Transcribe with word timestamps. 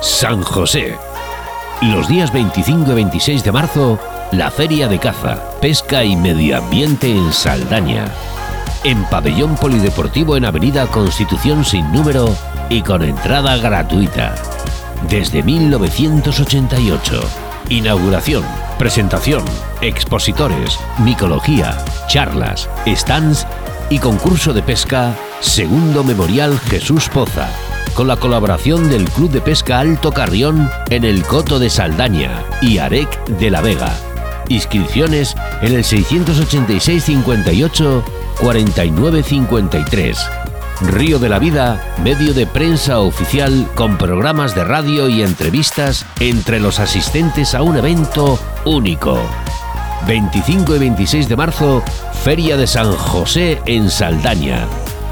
San 0.00 0.42
José. 0.42 0.96
Los 1.82 2.08
días 2.08 2.32
25 2.32 2.92
y 2.92 2.94
26 2.94 3.42
de 3.42 3.52
marzo, 3.52 3.98
la 4.30 4.50
Feria 4.50 4.86
de 4.88 4.98
Caza, 4.98 5.42
Pesca 5.60 6.04
y 6.04 6.14
Medio 6.16 6.58
Ambiente 6.58 7.10
en 7.10 7.32
Saldaña. 7.32 8.06
En 8.84 9.04
Pabellón 9.06 9.56
Polideportivo 9.56 10.36
en 10.36 10.44
Avenida 10.44 10.86
Constitución 10.86 11.64
sin 11.64 11.90
número 11.92 12.34
y 12.68 12.82
con 12.82 13.02
entrada 13.02 13.56
gratuita. 13.56 14.34
Desde 15.08 15.42
1988. 15.42 17.20
Inauguración, 17.68 18.44
presentación, 18.78 19.44
expositores, 19.80 20.78
micología, 20.98 21.76
charlas, 22.08 22.68
stands 22.86 23.46
y 23.90 23.98
concurso 23.98 24.52
de 24.52 24.62
pesca 24.62 25.14
Segundo 25.40 26.02
Memorial 26.02 26.58
Jesús 26.58 27.08
Poza, 27.08 27.48
con 27.94 28.08
la 28.08 28.16
colaboración 28.16 28.88
del 28.88 29.08
Club 29.10 29.30
de 29.30 29.40
Pesca 29.40 29.80
Alto 29.80 30.12
Carrión 30.12 30.70
en 30.90 31.04
el 31.04 31.22
Coto 31.22 31.58
de 31.58 31.70
Saldaña 31.70 32.44
y 32.60 32.78
Arec 32.78 33.26
de 33.26 33.50
la 33.50 33.60
Vega. 33.60 33.96
Inscripciones 34.48 35.34
en 35.60 35.74
el 35.74 35.84
686 35.84 37.04
58 37.04 38.04
49 38.40 39.22
53. 39.22 40.18
Río 40.82 41.18
de 41.18 41.28
la 41.28 41.38
Vida, 41.38 41.94
medio 42.02 42.34
de 42.34 42.46
prensa 42.46 43.00
oficial 43.00 43.68
con 43.74 43.98
programas 43.98 44.54
de 44.54 44.64
radio 44.64 45.08
y 45.08 45.22
entrevistas 45.22 46.06
entre 46.20 46.60
los 46.60 46.78
asistentes 46.78 47.54
a 47.54 47.62
un 47.62 47.76
evento 47.76 48.38
único. 48.64 49.18
25 50.06 50.76
y 50.76 50.78
26 50.78 51.28
de 51.28 51.36
marzo, 51.36 51.82
Feria 52.22 52.56
de 52.56 52.66
San 52.66 52.92
José 52.92 53.60
en 53.66 53.90
Saldaña. 53.90 54.66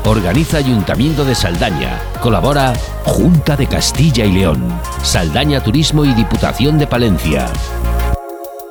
Organiza 0.06 0.58
Ayuntamiento 0.58 1.24
de 1.24 1.34
Saldaña. 1.34 2.00
Colabora 2.20 2.72
Junta 3.04 3.56
de 3.56 3.66
Castilla 3.66 4.24
y 4.24 4.30
León. 4.30 4.80
Saldaña 5.02 5.60
Turismo 5.60 6.04
y 6.04 6.14
Diputación 6.14 6.78
de 6.78 6.86
Palencia. 6.86 7.46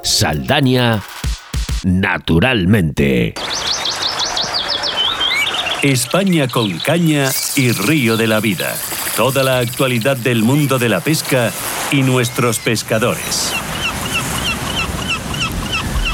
Saldaña 0.01 1.03
naturalmente. 1.83 3.33
España 5.83 6.47
con 6.47 6.79
caña 6.79 7.29
y 7.57 7.73
río 7.73 8.15
de 8.15 8.27
la 8.27 8.39
vida. 8.39 8.73
Toda 9.17 9.43
la 9.43 9.57
actualidad 9.57 10.15
del 10.15 10.41
mundo 10.41 10.79
de 10.79 10.87
la 10.87 11.01
pesca 11.01 11.51
y 11.91 12.01
nuestros 12.01 12.59
pescadores. 12.59 13.53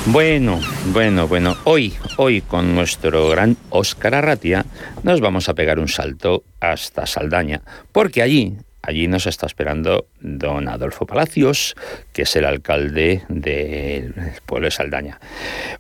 Bueno, 0.08 0.60
bueno, 0.94 1.28
bueno, 1.28 1.56
hoy, 1.64 1.94
hoy 2.18 2.42
con 2.42 2.74
nuestro 2.74 3.30
gran 3.30 3.56
Óscar 3.70 4.16
Arratia 4.16 4.66
nos 5.04 5.22
vamos 5.22 5.48
a 5.48 5.54
pegar 5.54 5.78
un 5.78 5.88
salto 5.88 6.42
hasta 6.60 7.06
Saldaña, 7.06 7.62
porque 7.92 8.24
allí, 8.24 8.58
allí 8.82 9.08
nos 9.08 9.28
está 9.28 9.46
esperando 9.46 10.08
don 10.20 10.68
Adolfo 10.68 11.06
Palacios, 11.06 11.76
que 12.14 12.24
es 12.24 12.36
el 12.36 12.46
alcalde 12.46 13.22
del 13.30 14.16
pueblo 14.48 14.66
de 14.66 14.72
Saldaña. 14.72 15.20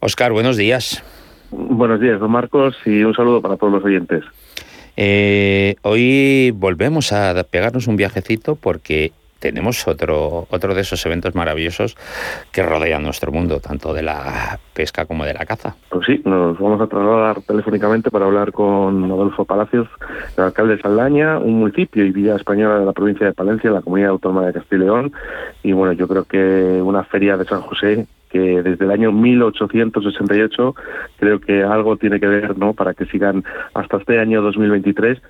Óscar, 0.02 0.32
buenos 0.32 0.56
días. 0.56 1.04
Buenos 1.50 2.00
días, 2.00 2.20
don 2.20 2.32
Marcos, 2.32 2.78
y 2.86 3.04
un 3.04 3.16
saludo 3.16 3.42
para 3.42 3.58
todos 3.58 3.74
los 3.74 3.84
oyentes. 3.84 4.24
Eh, 4.98 5.76
hoy 5.82 6.52
volvemos 6.52 7.12
a 7.12 7.44
pegarnos 7.50 7.88
un 7.88 7.96
viajecito 7.96 8.56
porque 8.56 9.14
tenemos 9.42 9.88
otro, 9.88 10.46
otro 10.50 10.76
de 10.76 10.82
esos 10.82 11.04
eventos 11.06 11.34
maravillosos 11.34 11.98
que 12.52 12.62
rodean 12.62 13.04
nuestro 13.04 13.32
mundo, 13.32 13.60
tanto 13.60 13.92
de 13.94 14.04
la 14.04 14.60
pesca 14.74 15.06
como 15.06 15.26
de 15.26 15.34
la 15.34 15.46
caza. 15.46 15.76
Pues 15.90 16.06
sí, 16.06 16.22
nos 16.24 16.58
vamos 16.60 16.80
a 16.80 16.88
trasladar 16.88 17.42
telefónicamente 17.42 18.12
para 18.12 18.26
hablar 18.26 18.52
con 18.52 19.04
Adolfo 19.06 19.44
Palacios, 19.44 19.88
el 20.38 20.44
alcalde 20.44 20.76
de 20.76 20.82
Saldaña, 20.82 21.40
un 21.40 21.60
municipio 21.60 22.06
y 22.06 22.12
villa 22.12 22.36
española 22.36 22.80
de 22.80 22.86
la 22.86 22.94
provincia 22.94 23.26
de 23.26 23.34
Palencia, 23.34 23.72
la 23.72 23.82
comunidad 23.82 24.12
autónoma 24.12 24.46
de 24.46 24.54
Castilla 24.54 24.84
y 24.84 24.86
León. 24.86 25.12
Y 25.64 25.72
bueno, 25.74 25.94
yo 25.94 26.08
creo 26.08 26.26
que 26.26 26.82
una 26.82 27.04
feria 27.04 27.36
de 27.36 27.46
San 27.46 27.62
José 27.62 28.06
que 28.30 28.62
desde 28.62 28.86
el 28.86 28.92
año 28.92 29.12
1868 29.12 30.76
creo 31.20 31.42
que 31.42 31.64
algo 31.64 31.98
tiene 31.98 32.20
que 32.20 32.28
ver 32.28 32.58
no 32.58 32.74
para 32.74 32.94
que 32.94 33.06
sigan 33.08 33.44
hasta 33.74 33.98
este 33.98 34.20
año 34.20 34.42
2023 34.42 35.22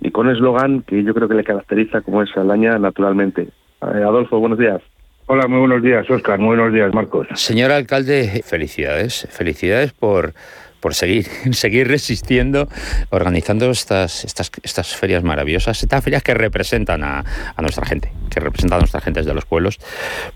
y 0.00 0.10
con 0.10 0.30
eslogan 0.30 0.82
que 0.82 1.02
yo 1.02 1.14
creo 1.14 1.28
que 1.28 1.34
le 1.34 1.44
caracteriza 1.44 2.00
como 2.00 2.22
es 2.22 2.30
Saldaña 2.30 2.78
naturalmente. 2.78 3.42
Eh, 3.42 4.02
Adolfo, 4.02 4.38
buenos 4.38 4.58
días. 4.58 4.80
Hola, 5.26 5.46
muy 5.46 5.60
buenos 5.60 5.82
días, 5.82 6.08
Oscar. 6.10 6.38
Muy 6.38 6.56
buenos 6.56 6.74
días, 6.74 6.92
Marcos. 6.92 7.28
Señor 7.34 7.70
alcalde, 7.70 8.42
felicidades. 8.44 9.28
Felicidades 9.30 9.92
por, 9.92 10.34
por 10.80 10.94
seguir, 10.94 11.24
seguir 11.52 11.88
resistiendo, 11.88 12.68
organizando 13.10 13.70
estas, 13.70 14.24
estas, 14.24 14.50
estas 14.62 14.96
ferias 14.96 15.22
maravillosas, 15.22 15.82
estas 15.82 16.04
ferias 16.04 16.22
que 16.22 16.34
representan 16.34 17.04
a, 17.04 17.24
a 17.54 17.62
nuestra 17.62 17.86
gente, 17.86 18.12
que 18.30 18.40
representan 18.40 18.78
a 18.78 18.80
nuestras 18.80 19.04
gentes 19.04 19.24
de 19.24 19.34
los 19.34 19.46
pueblos. 19.46 19.78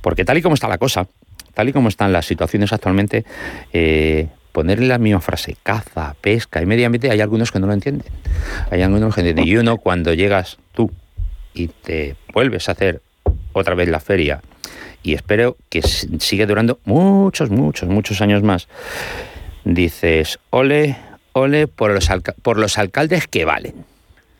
Porque 0.00 0.24
tal 0.24 0.38
y 0.38 0.42
como 0.42 0.54
está 0.54 0.68
la 0.68 0.78
cosa, 0.78 1.08
tal 1.52 1.68
y 1.68 1.72
como 1.72 1.88
están 1.88 2.12
las 2.12 2.26
situaciones 2.26 2.72
actualmente, 2.72 3.24
eh, 3.72 4.28
ponerle 4.56 4.86
la 4.86 4.96
misma 4.96 5.20
frase, 5.20 5.54
caza, 5.62 6.16
pesca 6.22 6.62
y 6.62 6.64
medio 6.64 6.86
ambiente, 6.86 7.10
hay 7.10 7.20
algunos 7.20 7.52
que 7.52 7.60
no 7.60 7.66
lo 7.66 7.74
entienden. 7.74 8.06
Hay 8.70 8.80
algunos 8.80 9.14
que 9.14 9.20
entienden. 9.20 9.46
Y 9.46 9.54
uno, 9.58 9.76
cuando 9.76 10.14
llegas 10.14 10.56
tú 10.72 10.90
y 11.52 11.68
te 11.68 12.16
vuelves 12.32 12.70
a 12.70 12.72
hacer 12.72 13.02
otra 13.52 13.74
vez 13.74 13.90
la 13.90 14.00
feria, 14.00 14.40
y 15.02 15.12
espero 15.12 15.58
que 15.68 15.82
siga 15.82 16.46
durando 16.46 16.80
muchos, 16.86 17.50
muchos, 17.50 17.90
muchos 17.90 18.22
años 18.22 18.42
más, 18.42 18.66
dices, 19.66 20.38
ole, 20.48 20.96
ole 21.34 21.66
por 21.68 21.92
los, 21.92 22.08
por 22.40 22.58
los 22.58 22.78
alcaldes 22.78 23.26
que 23.26 23.44
valen. 23.44 23.74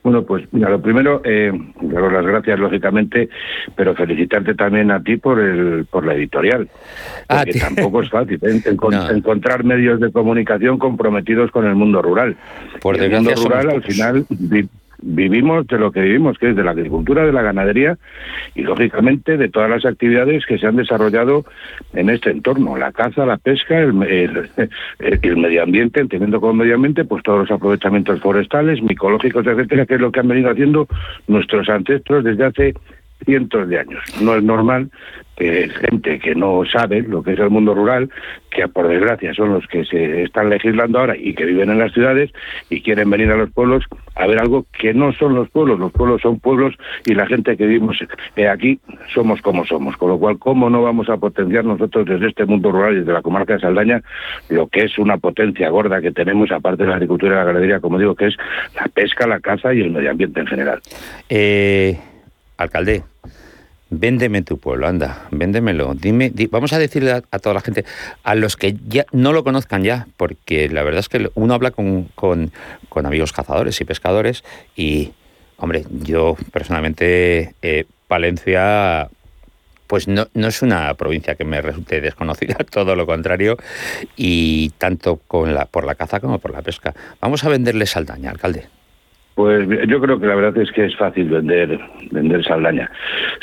Bueno, 0.07 0.23
pues 0.23 0.45
mira, 0.53 0.71
lo 0.71 0.81
primero, 0.81 1.21
eh, 1.25 1.51
dar 1.81 2.13
las 2.13 2.25
gracias 2.25 2.61
lógicamente, 2.61 3.29
pero 3.75 3.93
felicitarte 3.93 4.55
también 4.55 4.93
a 4.93 5.03
ti 5.03 5.17
por 5.17 5.41
el 5.41 5.85
por 5.87 6.07
la 6.07 6.15
editorial, 6.15 6.69
ah, 7.29 7.43
porque 7.43 7.59
tampoco 7.59 8.03
es 8.03 8.11
fácil 8.11 8.39
¿eh? 8.41 8.63
encontrar 9.11 9.65
medios 9.65 9.99
de 9.99 10.13
comunicación 10.13 10.79
comprometidos 10.79 11.51
con 11.51 11.67
el 11.67 11.75
mundo 11.75 12.03
rural. 12.03 12.37
Por 12.81 13.03
el 13.03 13.11
mundo 13.11 13.33
rural, 13.35 13.69
al 13.69 13.83
final, 13.83 14.25
vivimos 15.07 15.67
de 15.67 15.79
lo 15.79 15.93
que 15.93 16.01
vivimos, 16.01 16.37
que 16.39 16.51
es 16.51 16.57
de 16.57 16.65
la 16.65 16.73
agricultura, 16.73 17.25
de 17.25 17.33
la 17.33 17.43
ganadería 17.43 17.97
y, 18.55 18.63
lógicamente, 18.63 19.37
de 19.37 19.49
todas 19.49 19.71
las 19.71 19.85
actividades 19.85 20.45
que 20.47 20.59
se 20.59 20.67
han 20.67 20.77
desarrollado 20.77 21.45
en 21.95 22.11
este 22.11 22.31
entorno, 22.31 22.77
la 22.77 22.93
caza, 22.93 23.25
la 23.25 23.39
pesca, 23.39 23.79
el, 23.79 23.93
el, 24.99 25.37
medio 25.37 25.63
ambiente, 25.63 26.01
entendiendo 26.01 26.41
como 26.41 26.55
medio 26.55 26.75
ambiente, 26.75 27.05
pues 27.05 27.23
todos 27.23 27.41
los 27.41 27.51
aprovechamientos 27.51 28.21
forestales, 28.21 28.83
micológicos, 28.83 29.47
etcétera, 29.47 29.87
que 29.87 29.95
es 29.95 30.01
lo 30.01 30.11
que 30.11 30.21
han 30.21 30.29
venido 30.29 30.51
haciendo 30.51 30.89
nuestros 31.29 31.69
ancestros 31.69 32.25
desde 32.25 32.45
hace 32.45 32.75
cientos 33.25 33.69
de 33.69 33.79
años. 33.79 34.03
No 34.21 34.37
es 34.37 34.43
normal 34.43 34.91
que 35.37 35.69
gente 35.69 36.19
que 36.19 36.35
no 36.35 36.63
sabe 36.65 37.03
lo 37.03 37.23
que 37.23 37.35
es 37.35 37.39
el 37.39 37.51
mundo 37.51 37.75
rural, 37.75 38.09
que 38.51 38.67
por 38.69 38.89
desgracia 38.89 39.35
son 39.35 39.53
los 39.53 39.67
que 39.67 39.85
se 39.85 40.23
están 40.23 40.49
legislando 40.49 40.99
ahora 40.99 41.15
y 41.17 41.35
que 41.35 41.45
viven 41.45 41.71
en 41.71 41.79
las 41.79 41.93
ciudades 41.93 42.31
y 42.71 42.81
quieren 42.81 43.11
venir 43.11 43.31
a 43.31 43.37
los 43.37 43.51
pueblos 43.51 43.85
a 44.15 44.27
ver 44.27 44.39
algo 44.39 44.65
que 44.79 44.95
no 44.95 45.13
son 45.13 45.35
los 45.35 45.51
pueblos, 45.51 45.79
los 45.79 45.93
pueblos 45.93 46.23
son 46.23 46.41
pueblos 46.41 46.75
y 47.05 47.15
la 47.15 47.27
gente 47.27 47.55
que 47.57 47.67
vivimos 47.67 47.99
eh, 48.37 48.49
aquí 48.49 48.81
somos 49.13 49.43
como 49.43 49.67
somos, 49.67 49.97
con 49.99 50.09
lo 50.09 50.19
cual 50.19 50.39
cómo 50.39 50.71
no 50.71 50.83
vamos 50.83 51.11
a 51.11 51.19
potenciar 51.19 51.67
nosotros 51.67 52.07
desde 52.07 52.29
este 52.29 52.47
mundo 52.47 52.73
rural 52.73 52.95
y 52.95 53.01
desde 53.01 53.13
la 53.13 53.21
comarca 53.21 53.55
de 53.55 53.61
Saldaña 53.61 54.03
lo 54.49 54.69
que 54.69 54.85
es 54.85 54.99
una 54.99 55.19
potencia 55.19 55.69
gorda 55.69 56.01
que 56.01 56.13
tenemos 56.13 56.51
aparte 56.51 56.85
de 56.85 56.89
la 56.89 56.95
agricultura 56.95 57.33
y 57.33 57.37
la 57.37 57.45
ganadería, 57.45 57.81
como 57.81 57.99
digo, 57.99 58.15
que 58.15 58.29
es 58.29 58.37
la 58.75 58.89
pesca, 58.89 59.27
la 59.27 59.41
caza 59.41 59.75
y 59.75 59.83
el 59.83 59.91
medio 59.91 60.11
ambiente 60.11 60.41
en 60.41 60.47
general. 60.47 60.81
Eh, 61.29 61.99
alcalde, 62.57 63.05
véndeme 63.91 64.43
tu 64.43 64.59
pueblo, 64.59 64.87
anda, 64.89 65.27
véndemelo. 65.31 65.95
Dime, 65.95 66.33
vamos 66.51 66.73
a 66.73 66.79
decirle 66.79 67.13
a, 67.13 67.39
toda 67.39 67.55
la 67.55 67.61
gente, 67.61 67.85
a 68.23 68.35
los 68.35 68.57
que 68.57 68.77
ya 68.89 69.07
no 69.13 69.33
lo 69.33 69.45
conozcan 69.45 69.83
ya, 69.83 70.07
porque 70.17 70.69
la 70.69 70.83
verdad 70.83 71.01
es 71.01 71.09
que 71.09 71.31
uno 71.35 71.55
habla 71.55 71.71
con, 71.71 72.05
con, 72.15 72.51
amigos 72.95 73.33
cazadores 73.33 73.81
y 73.81 73.85
pescadores 73.85 74.43
y, 74.75 75.13
hombre, 75.59 75.85
yo 75.91 76.37
personalmente, 76.53 77.55
eh, 77.63 77.85
Palencia, 78.09 79.09
pues 79.87 80.09
no, 80.09 80.29
no 80.35 80.49
es 80.49 80.63
una 80.63 80.95
provincia 80.95 81.35
que 81.35 81.45
me 81.45 81.61
resulte 81.61 82.01
desconocida, 82.01 82.57
todo 82.71 82.97
lo 82.97 83.07
contrario, 83.07 83.57
y 84.17 84.71
tanto 84.79 85.21
con 85.29 85.55
la, 85.55 85.67
por 85.67 85.85
la 85.85 85.95
caza 85.95 86.21
como 86.21 86.39
por 86.39 86.53
la 86.53 86.63
pesca. 86.63 86.95
Vamos 87.21 87.45
a 87.45 87.49
venderle 87.49 87.87
Saldaña, 87.87 88.31
alcalde. 88.31 88.76
Pues 89.37 89.69
yo 89.87 90.01
creo 90.01 90.19
que 90.19 90.27
la 90.27 90.35
verdad 90.35 90.57
es 90.63 90.73
que 90.73 90.87
es 90.87 90.97
fácil 90.97 91.29
vender, 91.29 91.79
vender 92.11 92.43
Saldaña. 92.43 92.91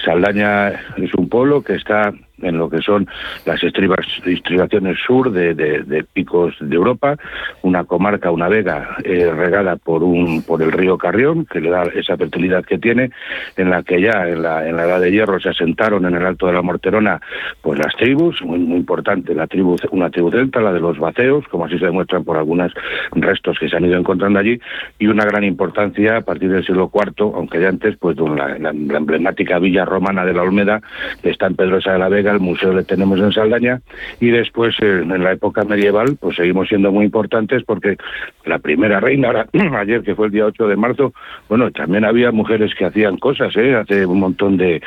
Saldaña 0.03 0.69
es 0.97 1.13
un 1.15 1.29
pueblo 1.29 1.61
que 1.61 1.75
está 1.75 2.11
en 2.43 2.57
lo 2.57 2.69
que 2.69 2.81
son 2.81 3.07
las 3.45 3.61
estribaciones 3.63 4.97
sur 5.05 5.31
de, 5.31 6.05
picos 6.13 6.55
de 6.59 6.75
Europa, 6.75 7.17
una 7.61 7.83
comarca, 7.85 8.31
una 8.31 8.49
vega 8.49 8.97
eh, 9.03 9.31
regada 9.35 9.75
por 9.77 10.03
un 10.03 10.43
por 10.43 10.61
el 10.61 10.71
río 10.71 10.97
Carrión, 10.97 11.45
que 11.45 11.61
le 11.61 11.69
da 11.69 11.83
esa 11.95 12.17
fertilidad 12.17 12.63
que 12.65 12.77
tiene, 12.77 13.11
en 13.57 13.69
la 13.69 13.83
que 13.83 14.01
ya 14.01 14.27
en 14.27 14.41
la, 14.41 14.67
en 14.67 14.75
la 14.75 14.85
Edad 14.85 15.01
de 15.01 15.11
Hierro 15.11 15.39
se 15.39 15.49
asentaron 15.49 16.05
en 16.05 16.15
el 16.15 16.25
Alto 16.25 16.47
de 16.47 16.53
la 16.53 16.61
Morterona 16.61 17.21
pues 17.61 17.79
las 17.79 17.95
tribus, 17.95 18.41
muy, 18.43 18.59
importante 18.59 19.33
la 19.33 19.47
tribu, 19.47 19.77
una 19.91 20.09
tribu 20.09 20.31
celta, 20.31 20.61
la 20.61 20.73
de 20.73 20.79
los 20.79 20.99
baceos, 20.99 21.47
como 21.47 21.65
así 21.65 21.77
se 21.79 21.85
demuestran 21.85 22.23
por 22.23 22.37
algunos 22.37 22.73
restos 23.11 23.57
que 23.59 23.69
se 23.69 23.75
han 23.75 23.85
ido 23.85 23.97
encontrando 23.97 24.39
allí, 24.39 24.59
y 24.99 25.07
una 25.07 25.25
gran 25.25 25.43
importancia 25.43 26.17
a 26.17 26.21
partir 26.21 26.49
del 26.49 26.65
siglo 26.65 26.91
IV, 26.93 27.31
aunque 27.35 27.61
ya 27.61 27.69
antes, 27.69 27.97
pues 27.97 28.17
la, 28.17 28.57
la, 28.59 28.69
emblemática 28.69 29.59
villa 29.59 29.85
romana 29.85 30.25
de 30.25 30.33
la 30.33 30.43
Olmeda, 30.43 30.81
que 31.21 31.29
está 31.29 31.47
en 31.47 31.55
Pedrosa 31.55 31.93
de 31.93 31.99
la 31.99 32.09
Vega, 32.09 32.32
el 32.33 32.39
museo 32.39 32.74
le 32.74 32.83
tenemos 32.83 33.19
en 33.19 33.31
Saldaña, 33.31 33.81
y 34.19 34.30
después 34.30 34.75
en 34.80 35.24
la 35.24 35.31
época 35.31 35.63
medieval, 35.63 36.18
pues 36.19 36.35
seguimos 36.35 36.68
siendo 36.68 36.91
muy 36.91 37.06
importantes 37.06 37.63
porque 37.63 37.97
la 38.45 38.59
primera 38.59 39.00
reina, 39.00 39.47
ayer 39.77 40.01
que 40.01 40.15
fue 40.15 40.27
el 40.27 40.31
día 40.31 40.45
8 40.45 40.68
de 40.68 40.75
marzo, 40.75 41.13
bueno, 41.50 41.71
también 41.71 42.06
había 42.06 42.31
mujeres 42.31 42.74
que 42.75 42.85
hacían 42.85 43.18
cosas, 43.18 43.56
¿eh? 43.56 43.75
hace 43.75 44.06
un 44.06 44.19
montón 44.19 44.57
de, 44.57 44.81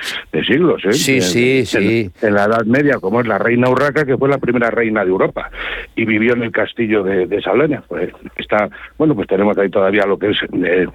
siglos. 0.46 0.84
¿eh? 0.84 0.92
Sí, 0.92 1.20
sí, 1.20 1.64
sí. 1.64 2.10
En 2.22 2.34
la 2.34 2.44
Edad 2.44 2.64
Media, 2.66 2.98
como 3.00 3.20
es 3.20 3.26
la 3.26 3.38
reina 3.38 3.68
Urraca, 3.68 4.04
que 4.04 4.16
fue 4.16 4.28
la 4.28 4.38
primera 4.38 4.70
reina 4.70 5.04
de 5.04 5.10
Europa, 5.10 5.50
y 5.94 6.04
vivió 6.04 6.34
en 6.34 6.42
el 6.42 6.52
castillo 6.52 7.02
de, 7.02 7.26
de 7.26 7.40
Saldaña. 7.40 7.82
Pues 7.88 8.10
está, 8.36 8.68
bueno, 8.98 9.14
pues 9.14 9.28
tenemos 9.28 9.56
ahí 9.58 9.70
todavía 9.70 10.06
lo 10.06 10.18
que 10.18 10.30
es 10.30 10.38
eh, 10.52 10.86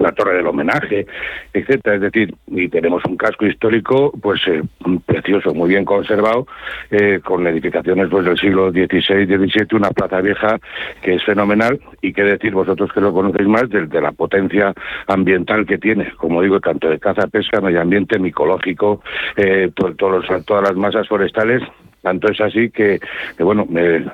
la 0.00 0.12
torre 0.12 0.36
del 0.36 0.46
homenaje, 0.46 1.06
etcétera. 1.52 1.96
Es 1.96 2.02
decir, 2.02 2.34
y 2.48 2.68
tenemos 2.68 3.02
un 3.04 3.16
casco 3.16 3.46
histórico, 3.46 4.12
pues 4.20 4.40
eh, 4.46 4.62
precioso, 5.06 5.54
muy 5.54 5.70
bien 5.70 5.84
conservado, 5.84 6.46
eh, 6.90 7.20
con 7.24 7.46
edificaciones 7.46 8.08
pues 8.10 8.24
del 8.24 8.38
siglo 8.38 8.70
XVI, 8.70 9.26
XVII, 9.26 9.66
una 9.72 9.90
plaza 9.90 10.20
vieja 10.20 10.58
que 11.02 11.14
es 11.14 11.24
fenomenal 11.24 11.80
y 12.02 12.12
qué 12.12 12.22
decir 12.22 12.52
vosotros 12.52 12.90
que 12.92 13.00
lo 13.00 13.12
conocéis 13.12 13.48
más 13.48 13.68
de, 13.68 13.88
la 14.00 14.12
potencia 14.12 14.72
ambiental 15.06 15.66
que 15.66 15.78
tiene, 15.78 16.12
como 16.16 16.40
digo, 16.42 16.60
tanto 16.60 16.88
de 16.88 16.98
caza, 16.98 17.26
pesca, 17.26 17.60
medio 17.60 17.80
ambiente, 17.80 18.18
micológico, 18.18 19.02
eh, 19.36 19.70
todos 19.74 20.24
todas 20.46 20.62
las 20.62 20.76
masas 20.76 21.08
forestales 21.08 21.62
tanto 22.02 22.30
es 22.30 22.40
así 22.40 22.70
que, 22.70 22.98
bueno, 23.38 23.66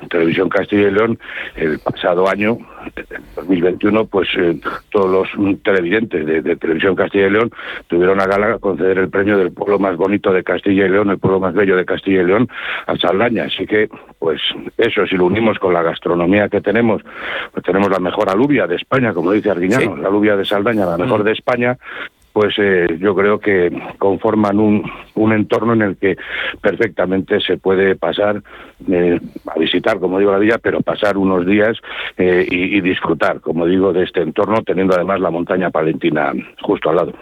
Televisión 0.09 0.49
Castilla 0.49 0.89
y 0.89 0.93
León, 0.93 1.19
el 1.57 1.79
pasado 1.79 2.29
año, 2.29 2.59
2021, 3.37 4.07
pues 4.07 4.29
eh, 4.39 4.59
todos 4.91 5.11
los 5.11 5.63
televidentes 5.63 6.27
de, 6.27 6.57
Televisión 6.57 6.95
Castilla 6.95 7.27
y 7.27 7.31
León 7.31 7.51
tuvieron 7.87 8.21
a 8.21 8.27
gala 8.27 8.59
conceder 8.59 8.99
el 8.99 9.11
premio 9.11 9.39
del 9.39 9.53
pueblo 9.53 9.79
más 9.79 9.97
bonito 9.97 10.33
de 10.33 10.43
Castilla 10.43 10.87
y 10.87 10.89
León, 10.89 11.11
el 11.11 11.19
pueblo 11.19 11.41
más 11.41 11.55
bello 11.55 11.77
de 11.77 11.85
Castilla 11.85 12.23
y 12.23 12.27
León, 12.27 12.49
a 12.87 12.97
Saldaña. 12.97 13.45
Así 13.45 13.67
que, 13.67 13.89
pues 14.19 14.41
eso, 14.79 15.07
si 15.07 15.17
lo 15.17 15.27
unimos 15.27 15.59
con 15.59 15.73
la 15.73 15.83
gastronomía 15.83 16.49
que 16.49 16.61
tenemos, 16.61 17.03
pues 17.53 17.65
tenemos 17.65 17.91
la 17.91 17.99
mejor 17.99 18.29
alubia 18.29 18.67
de 18.67 18.77
España, 18.77 19.13
como 19.13 19.33
dice 19.33 19.51
Arguiñano, 19.51 19.97
la 19.97 20.09
alubia 20.09 20.37
de 20.37 20.45
Saldaña, 20.45 20.87
la 20.87 20.99
mejor 20.99 21.21
mm. 21.21 21.25
de 21.25 21.33
España, 21.33 21.79
pues 22.35 22.57
eh, 22.59 22.89
yo 22.99 23.15
creo 23.15 23.39
que 23.39 23.71
conforman 23.97 24.59
un, 24.59 24.91
un, 25.15 25.33
entorno 25.33 25.73
en 25.73 25.83
el 25.83 25.97
que 25.97 26.17
perfectamente 26.61 27.41
se 27.41 27.59
puede 27.59 27.95
pasar 27.95 28.43
eh, 28.91 29.21
a 29.47 29.57
visitar, 29.57 30.01
como 30.01 30.19
digo, 30.19 30.33
la 30.33 30.39
villa, 30.39 30.59
pero 30.59 30.81
pasar 30.81 31.17
unos 31.17 31.47
días 31.47 31.79
eh, 32.19 32.45
y, 32.51 32.81
disfrutar, 32.81 33.41
como 33.41 33.67
digo, 33.67 33.93
de 33.93 34.03
este 34.03 34.21
entorno, 34.21 34.65
teniendo 34.65 34.97
además 34.97 35.21
la 35.21 35.31
montaña 35.31 35.71
palentina 35.71 36.33
justo 36.61 36.91
al 36.91 36.97
lado. 36.97 37.13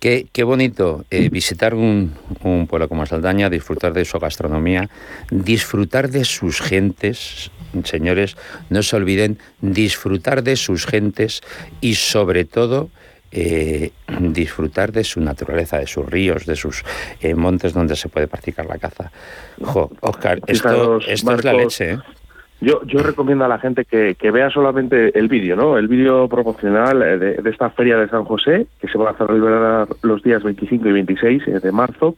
Qué, 0.00 0.26
qué 0.32 0.42
bonito 0.42 1.04
visitar 1.30 1.74
un, 1.74 2.14
un, 2.42 2.66
pueblo 2.66 2.88
como 2.88 3.06
Saldaña, 3.06 3.50
disfrutar 3.50 3.92
de 3.92 4.04
su 4.04 4.18
gastronomía, 4.18 4.88
disfrutar 5.30 6.08
de 6.08 6.24
sus 6.24 6.60
gentes, 6.60 7.52
señores, 7.84 8.36
no 8.70 8.82
se 8.82 8.96
olviden, 8.96 9.38
disfrutar 9.60 10.42
de 10.42 10.56
sus 10.56 10.84
gentes 10.84 11.42
y 11.80 11.94
sobre 11.94 12.44
todo 12.44 12.90
eh, 13.30 13.90
disfrutar 14.20 14.90
de 14.90 15.04
su 15.04 15.20
naturaleza, 15.20 15.78
de 15.78 15.86
sus 15.86 16.06
ríos, 16.06 16.46
de 16.46 16.56
sus 16.56 16.82
eh, 17.20 17.34
montes 17.34 17.74
donde 17.74 17.94
se 17.94 18.08
puede 18.08 18.26
practicar 18.26 18.66
la 18.66 18.78
caza. 18.78 19.10
Jo, 19.60 19.90
Oscar, 20.00 20.40
esto, 20.46 20.98
es 21.06 21.24
la 21.24 21.52
leche. 21.52 21.92
¿eh? 21.92 21.98
Yo, 22.60 22.80
yo 22.86 23.00
recomiendo 23.00 23.44
a 23.44 23.48
la 23.48 23.58
gente 23.58 23.84
que, 23.84 24.16
vea 24.30 24.50
solamente 24.50 25.16
el 25.16 25.28
vídeo, 25.28 25.56
¿no? 25.56 25.76
El 25.76 25.88
vídeo 25.88 26.28
promocional 26.28 26.98
de, 26.98 27.40
esta 27.50 27.70
feria 27.70 27.98
de 27.98 28.08
San 28.08 28.24
José, 28.24 28.66
que 28.80 28.88
se 28.88 28.98
va 28.98 29.10
a 29.10 29.14
celebrar 29.14 29.86
los 30.02 30.22
días 30.22 30.42
25 30.42 30.88
y 30.88 30.92
26 30.92 31.62
de 31.62 31.72
marzo, 31.72 32.14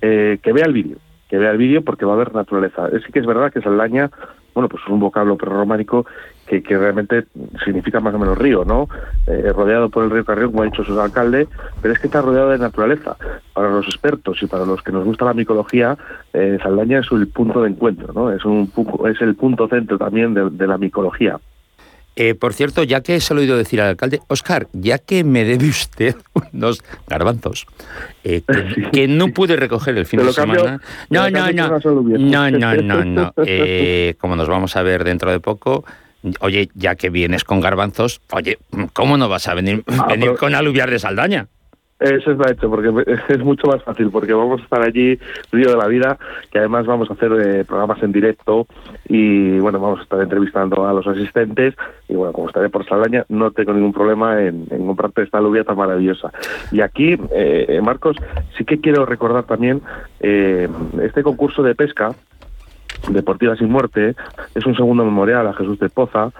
que 0.00 0.52
vea 0.52 0.66
el 0.66 0.72
vídeo, 0.72 0.98
que 1.28 1.38
vea 1.38 1.50
el 1.50 1.58
vídeo 1.58 1.82
porque 1.82 2.04
va 2.04 2.12
a 2.12 2.14
haber 2.14 2.32
naturaleza. 2.32 2.90
Sí 3.04 3.12
que 3.12 3.18
es 3.18 3.26
verdad 3.26 3.52
que 3.52 3.60
Saldaña, 3.60 4.10
bueno, 4.54 4.68
pues 4.68 4.82
es 4.84 4.90
un 4.90 5.00
vocablo 5.00 5.36
prerrománico 5.36 6.06
que, 6.46 6.62
que, 6.62 6.76
realmente 6.76 7.26
significa 7.64 8.00
más 8.00 8.14
o 8.14 8.18
menos 8.18 8.36
río, 8.36 8.64
¿no? 8.64 8.88
Eh, 9.26 9.52
rodeado 9.54 9.88
por 9.88 10.04
el 10.04 10.10
río 10.10 10.24
Carrión, 10.24 10.50
como 10.50 10.62
ha 10.62 10.66
dicho 10.66 10.84
su 10.84 10.98
alcalde, 11.00 11.48
pero 11.80 11.94
es 11.94 12.00
que 12.00 12.08
está 12.08 12.20
rodeado 12.20 12.50
de 12.50 12.58
naturaleza. 12.58 13.16
Para 13.52 13.70
los 13.70 13.86
expertos 13.86 14.42
y 14.42 14.46
para 14.46 14.64
los 14.64 14.82
que 14.82 14.92
nos 14.92 15.04
gusta 15.04 15.24
la 15.24 15.34
micología, 15.34 15.96
eh, 16.32 16.58
Saldaña 16.62 17.00
es 17.00 17.06
el 17.12 17.28
punto 17.28 17.62
de 17.62 17.70
encuentro, 17.70 18.12
¿no? 18.12 18.32
Es, 18.32 18.44
un, 18.44 18.70
es 19.08 19.20
el 19.20 19.34
punto 19.36 19.68
centro 19.68 19.98
también 19.98 20.34
de, 20.34 20.66
la 20.66 20.78
micología. 20.78 21.38
Eh, 22.14 22.34
por 22.34 22.52
cierto, 22.52 22.82
ya 22.82 23.00
que 23.00 23.20
se 23.20 23.32
lo 23.32 23.40
he 23.40 23.44
oído 23.44 23.56
decir 23.56 23.80
al 23.80 23.88
alcalde, 23.88 24.20
Oscar, 24.28 24.68
ya 24.72 24.98
que 24.98 25.24
me 25.24 25.44
debe 25.44 25.68
usted 25.68 26.14
unos 26.52 26.82
garbanzos 27.06 27.66
eh, 28.22 28.42
que, 28.92 29.08
no 29.08 29.28
pude 29.28 29.56
recoger 29.56 29.96
el 29.96 30.06
fin 30.06 30.20
de 30.20 30.32
semana. 30.32 30.80
No, 31.08 31.30
no, 31.30 31.50
no, 31.52 31.78
no, 31.78 32.50
no, 32.50 32.74
no, 32.74 33.04
no, 33.04 33.34
eh, 33.46 34.14
como 34.18 34.36
nos 34.36 34.48
vamos 34.48 34.76
a 34.76 34.82
ver 34.82 35.04
dentro 35.04 35.30
de 35.30 35.40
poco, 35.40 35.84
Oye, 36.38 36.68
ya 36.74 36.94
que 36.94 37.10
vienes 37.10 37.42
con 37.42 37.60
garbanzos, 37.60 38.20
oye, 38.30 38.58
¿cómo 38.92 39.16
no 39.16 39.28
vas 39.28 39.48
a 39.48 39.54
venir, 39.54 39.82
ah, 39.88 40.06
venir 40.08 40.36
con 40.36 40.54
aluviar 40.54 40.88
de 40.88 41.00
Saldaña? 41.00 41.48
Eso 42.02 42.32
está 42.32 42.50
hecho, 42.50 42.68
porque 42.68 42.90
es 43.28 43.44
mucho 43.44 43.68
más 43.68 43.82
fácil, 43.82 44.10
porque 44.10 44.32
vamos 44.32 44.60
a 44.60 44.64
estar 44.64 44.82
allí, 44.82 45.18
Río 45.52 45.70
de 45.70 45.76
la 45.76 45.86
Vida, 45.86 46.18
que 46.50 46.58
además 46.58 46.86
vamos 46.86 47.08
a 47.10 47.14
hacer 47.14 47.32
eh, 47.32 47.64
programas 47.64 48.02
en 48.02 48.12
directo 48.12 48.66
y, 49.08 49.58
bueno, 49.60 49.78
vamos 49.78 50.00
a 50.00 50.02
estar 50.02 50.20
entrevistando 50.20 50.86
a 50.86 50.92
los 50.92 51.06
asistentes 51.06 51.74
y, 52.08 52.14
bueno, 52.14 52.32
como 52.32 52.48
estaré 52.48 52.68
por 52.70 52.84
Saldaña, 52.88 53.24
no 53.28 53.52
tengo 53.52 53.72
ningún 53.72 53.92
problema 53.92 54.42
en, 54.42 54.66
comprarte 54.66 55.22
esta 55.22 55.38
alubia 55.38 55.64
tan 55.64 55.76
maravillosa. 55.76 56.32
Y 56.72 56.80
aquí, 56.80 57.16
eh, 57.30 57.80
Marcos, 57.82 58.16
sí 58.58 58.64
que 58.64 58.80
quiero 58.80 59.06
recordar 59.06 59.44
también 59.44 59.80
eh, 60.20 60.68
este 61.00 61.22
concurso 61.22 61.62
de 61.62 61.74
pesca 61.74 62.10
Deportiva 63.08 63.56
Sin 63.56 63.70
Muerte, 63.70 64.14
es 64.54 64.66
un 64.66 64.76
segundo 64.76 65.04
memorial 65.04 65.46
a 65.46 65.54
Jesús 65.54 65.78
de 65.78 65.88
Poza, 65.88 66.30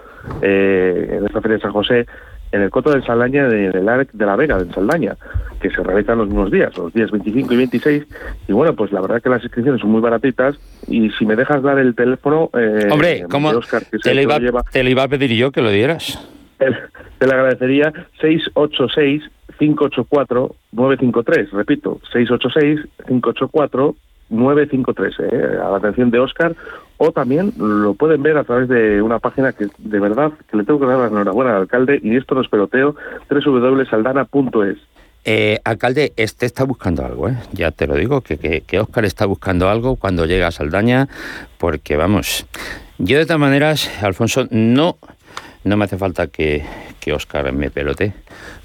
eh, 0.41 1.17
en 1.17 1.25
esta 1.25 1.41
feria 1.41 1.57
de 1.57 1.61
San 1.61 1.73
José, 1.73 2.05
en 2.53 2.61
el 2.61 2.69
Coto 2.69 2.91
de 2.91 3.01
Saldaña 3.01 3.47
de, 3.47 3.71
de 3.71 3.81
la 3.81 4.35
Vega, 4.35 4.59
de 4.59 4.71
Saldaña, 4.71 5.17
que 5.59 5.71
se 5.71 5.83
realizan 5.83 6.19
los 6.19 6.27
mismos 6.27 6.51
días, 6.51 6.77
los 6.77 6.93
días 6.93 7.09
25 7.09 7.51
y 7.51 7.57
26. 7.57 8.03
Y 8.47 8.51
bueno, 8.53 8.75
pues 8.75 8.91
la 8.91 9.01
verdad 9.01 9.21
que 9.21 9.29
las 9.29 9.43
inscripciones 9.43 9.81
son 9.81 9.89
muy 9.89 10.01
baratitas. 10.01 10.55
Y 10.87 11.09
si 11.11 11.25
me 11.25 11.35
dejas 11.35 11.63
dar 11.63 11.79
el 11.79 11.95
teléfono. 11.95 12.51
Eh, 12.53 12.89
Hombre, 12.91 13.25
¿cómo? 13.29 13.51
te, 14.03 14.13
lo 14.13 14.21
iba, 14.21 14.39
te 14.71 14.83
lo 14.83 14.89
iba 14.89 15.03
a 15.03 15.07
pedir 15.07 15.33
yo 15.33 15.51
que 15.51 15.61
lo 15.61 15.71
dieras. 15.71 16.19
Te, 16.59 16.69
le 17.25 17.33
agradecería 17.33 17.91
686 18.21 19.23
584 19.57 20.55
953, 20.73 21.51
repito, 21.53 21.99
686 22.11 22.87
584 23.07 23.95
953, 24.29 25.15
eh, 25.19 25.57
a 25.63 25.69
la 25.69 25.77
atención 25.77 26.11
de 26.11 26.19
Oscar, 26.19 26.55
o 26.97 27.11
también 27.11 27.53
lo 27.57 27.93
pueden 27.93 28.23
ver 28.23 28.37
a 28.37 28.43
través 28.43 28.69
de 28.69 29.01
una 29.01 29.19
página 29.19 29.53
que 29.53 29.67
de 29.77 29.99
verdad 29.99 30.31
que 30.49 30.57
le 30.57 30.63
tengo 30.63 30.79
que 30.79 30.85
dar 30.85 30.99
la 30.99 31.07
enhorabuena 31.07 31.51
al 31.51 31.61
alcalde, 31.63 31.99
y 32.01 32.15
esto 32.15 32.35
no 32.35 32.41
es 32.41 32.47
peloteo, 32.47 32.95
www.saldana.es. 33.29 34.77
Eh, 35.25 35.59
alcalde, 35.63 36.11
este 36.17 36.45
está 36.45 36.65
buscando 36.65 37.05
algo, 37.05 37.29
¿eh? 37.29 37.37
ya 37.53 37.71
te 37.71 37.87
lo 37.87 37.95
digo, 37.95 38.21
que, 38.21 38.37
que, 38.37 38.61
que, 38.61 38.79
Oscar 38.79 39.05
está 39.05 39.25
buscando 39.25 39.69
algo 39.69 39.95
cuando 39.95 40.25
llega 40.25 40.47
a 40.47 40.51
Saldaña, 40.51 41.07
porque 41.57 41.95
vamos, 41.95 42.45
yo 42.97 43.17
de 43.17 43.25
todas 43.25 43.39
maneras, 43.39 44.03
Alfonso, 44.03 44.47
no, 44.51 44.97
no 45.63 45.77
me 45.77 45.85
hace 45.85 45.97
falta 45.97 46.27
que, 46.27 46.65
que 46.99 47.13
Oscar 47.13 47.51
me 47.53 47.69
pelote, 47.69 48.13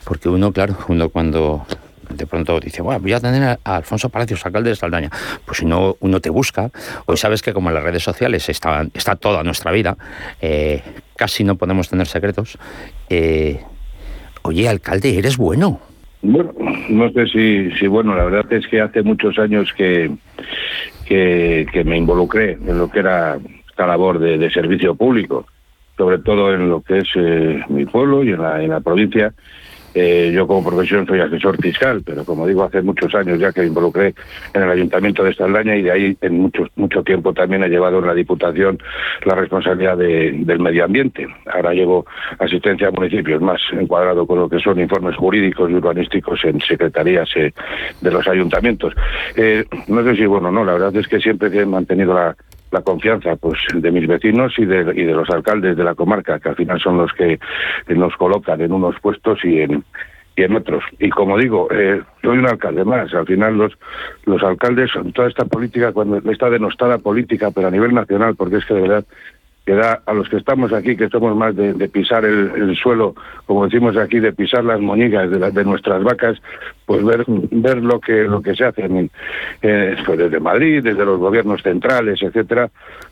porque 0.05 0.29
uno, 0.29 0.53
claro, 0.53 0.77
uno 0.89 1.11
cuando 1.11 1.65
de 2.11 2.27
pronto 2.27 2.61
dice, 2.61 2.83
bueno, 2.83 3.01
voy 3.01 3.13
a 3.13 3.21
tener 3.21 3.59
a, 3.65 3.77
Alfonso 3.77 4.09
Palacios, 4.09 4.45
alcalde 4.45 4.71
de 4.71 4.77
Saldaña. 4.77 5.11
Pues 5.45 5.59
si 5.59 5.67
no, 5.67 5.97
uno 6.01 6.21
te 6.21 6.31
busca. 6.31 6.71
Hoy 7.07 7.17
sabes 7.17 7.43
que 7.43 7.53
como 7.53 7.69
en 7.71 7.75
las 7.75 7.85
redes 7.85 8.03
sociales 8.03 8.49
está, 8.49 8.87
está 8.95 9.17
toda 9.17 9.43
nuestra 9.43 9.73
vida, 9.73 9.97
eh, 10.41 10.83
casi 11.17 11.45
no 11.45 11.57
podemos 11.57 11.89
tener 11.89 12.07
secretos. 12.07 12.59
Eh, 13.09 13.61
oye, 14.43 14.69
alcalde, 14.69 15.19
eres 15.19 15.37
bueno. 15.37 15.81
Bueno, 16.21 16.53
no 16.89 17.11
sé 17.13 17.27
si, 17.27 17.71
si, 17.79 17.87
bueno, 17.87 18.17
la 18.17 18.25
verdad 18.25 18.53
es 18.53 18.67
que 18.67 18.81
hace 18.81 19.03
muchos 19.03 19.39
años 19.39 19.73
que, 19.73 20.11
que, 21.07 21.83
me 21.85 21.97
involucré 21.97 22.53
en 22.53 22.79
lo 22.79 22.91
que 22.91 22.99
era 22.99 23.39
esta 23.69 23.87
labor 23.87 24.19
de, 24.19 24.51
servicio 24.51 24.97
público, 24.97 25.47
sobre 25.97 26.19
todo 26.19 26.53
en 26.53 26.69
lo 26.69 26.81
que 26.81 26.99
es 26.99 27.09
eh, 27.15 27.63
mi 27.69 27.87
pueblo 27.87 28.25
y 28.25 28.33
en 28.33 28.43
la, 28.43 28.63
en 28.63 28.71
la 28.71 28.81
provincia 28.81 29.33
Eh, 29.95 30.31
yo 30.35 30.47
como 30.47 30.69
profesión 30.69 31.07
soy 31.07 31.21
asesor 31.21 31.57
fiscal, 31.61 32.03
pero 32.05 32.25
como 32.25 32.47
digo, 32.47 32.63
hace 32.63 32.83
muchos 32.83 33.15
años 33.15 33.39
ya 33.39 33.53
que 33.53 33.63
me 33.63 33.69
involucré 33.69 34.15
en 34.53 34.63
el 34.63 34.71
Ayuntamiento 34.71 35.25
de 35.25 35.35
Saldaña 35.35 35.77
y 35.77 35.83
de 35.83 35.91
ahí 35.91 36.17
en 36.21 36.41
mucho, 36.41 36.67
mucho 36.77 37.03
tiempo 37.03 37.33
también 37.33 37.63
he 37.65 37.69
llevado 37.69 37.99
en 37.99 38.07
la 38.07 38.15
Diputación 38.15 38.79
la 39.25 39.35
responsabilidad 39.35 39.97
del 39.97 40.59
medio 40.59 40.85
ambiente. 40.85 41.27
Ahora 41.53 41.73
llevo 41.73 42.07
asistencia 42.39 42.89
a 42.89 42.91
municipios 42.91 43.41
más 43.41 43.61
encuadrado 43.73 44.27
con 44.27 44.39
lo 44.39 44.49
que 44.49 44.61
son 44.61 44.79
informes 44.81 45.17
jurídicos 45.17 45.71
y 45.71 45.75
urbanísticos 45.75 46.45
en 46.45 46.61
secretarías 46.61 47.29
eh, 47.37 47.53
de 48.01 48.11
los 48.11 48.27
ayuntamientos. 48.29 48.95
Eh, 49.37 49.65
no 49.89 50.03
sé 50.05 50.17
si 50.17 50.27
bueno 50.27 50.51
no, 50.51 50.65
la 50.65 50.73
verdad 50.73 50.95
es 50.97 51.09
que 51.09 51.21
siempre 51.21 51.49
he 51.59 51.67
mantenido 51.67 52.15
la 52.15 52.37
la 52.71 52.83
confianza 52.83 53.37
pues 53.37 53.59
de 53.73 53.91
mis 53.91 54.07
vecinos 54.07 54.55
y 54.59 54.65
de, 54.65 54.93
y 54.95 55.05
de 55.05 55.15
los 55.15 55.29
alcaldes 55.31 55.77
de 55.77 55.85
la 55.85 55.95
comarca, 55.95 56.39
que 56.39 56.51
al 56.51 56.57
final 56.57 56.81
son 56.81 56.99
los 56.99 57.13
que 57.13 57.39
nos 57.89 58.17
colocan 58.17 58.61
en 58.61 58.73
unos 58.73 58.99
puestos 59.01 59.45
y 59.45 59.61
en, 59.61 59.85
y 60.37 60.43
en 60.43 60.55
otros. 60.55 60.85
Y 60.99 61.11
como 61.11 61.37
digo, 61.37 61.69
eh, 61.71 62.03
soy 62.23 62.39
un 62.39 62.47
alcalde 62.47 62.85
más. 62.85 63.13
Al 63.13 63.27
final 63.27 63.59
los, 63.59 63.73
los 64.25 64.43
alcaldes, 64.43 64.91
toda 65.15 65.29
esta 65.29 65.45
política, 65.45 65.93
cuando 65.93 66.19
esta 66.31 66.49
denostada 66.51 66.99
política, 66.99 67.51
pero 67.51 67.69
a 67.69 67.73
nivel 67.73 67.95
nacional, 67.95 68.37
porque 68.37 68.57
es 68.57 68.65
que 68.65 68.75
de 68.75 68.83
verdad 68.83 69.05
que 69.69 69.75
da 69.75 70.01
a 70.07 70.15
los 70.15 70.31
que 70.31 70.39
estamos 70.39 70.73
aquí, 70.73 70.97
que 70.97 71.11
somos 71.11 71.37
más 71.37 71.55
de, 71.55 71.75
pisar 71.91 72.25
el, 72.25 72.75
suelo, 72.75 73.15
como 73.45 73.67
decimos 73.67 73.99
aquí, 73.99 74.19
de 74.19 74.33
pisar 74.33 74.65
las 74.65 74.81
moñigas 74.81 75.31
de, 75.31 75.39
de 75.39 75.65
nuestras 75.67 76.03
vacas, 76.03 76.41
pues 76.87 77.05
ver, 77.05 77.23
ver 77.27 77.77
lo 77.83 78.01
que 78.01 78.25
lo 78.25 78.41
que 78.41 78.55
se 78.55 78.65
hace 78.65 78.89
pues 80.07 80.19
desde 80.19 80.41
Madrid, 80.41 80.83
desde 80.83 81.05
los 81.05 81.19
gobiernos 81.19 81.63
centrales, 81.63 82.23
etcétera, 82.23 82.71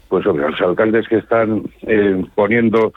pues 0.09 0.25
sobre 0.25 0.49
los 0.51 0.59
alcaldes 0.63 1.07
que 1.09 1.19
están 1.19 1.65
eh, 1.83 2.25
poniendo 2.35 2.95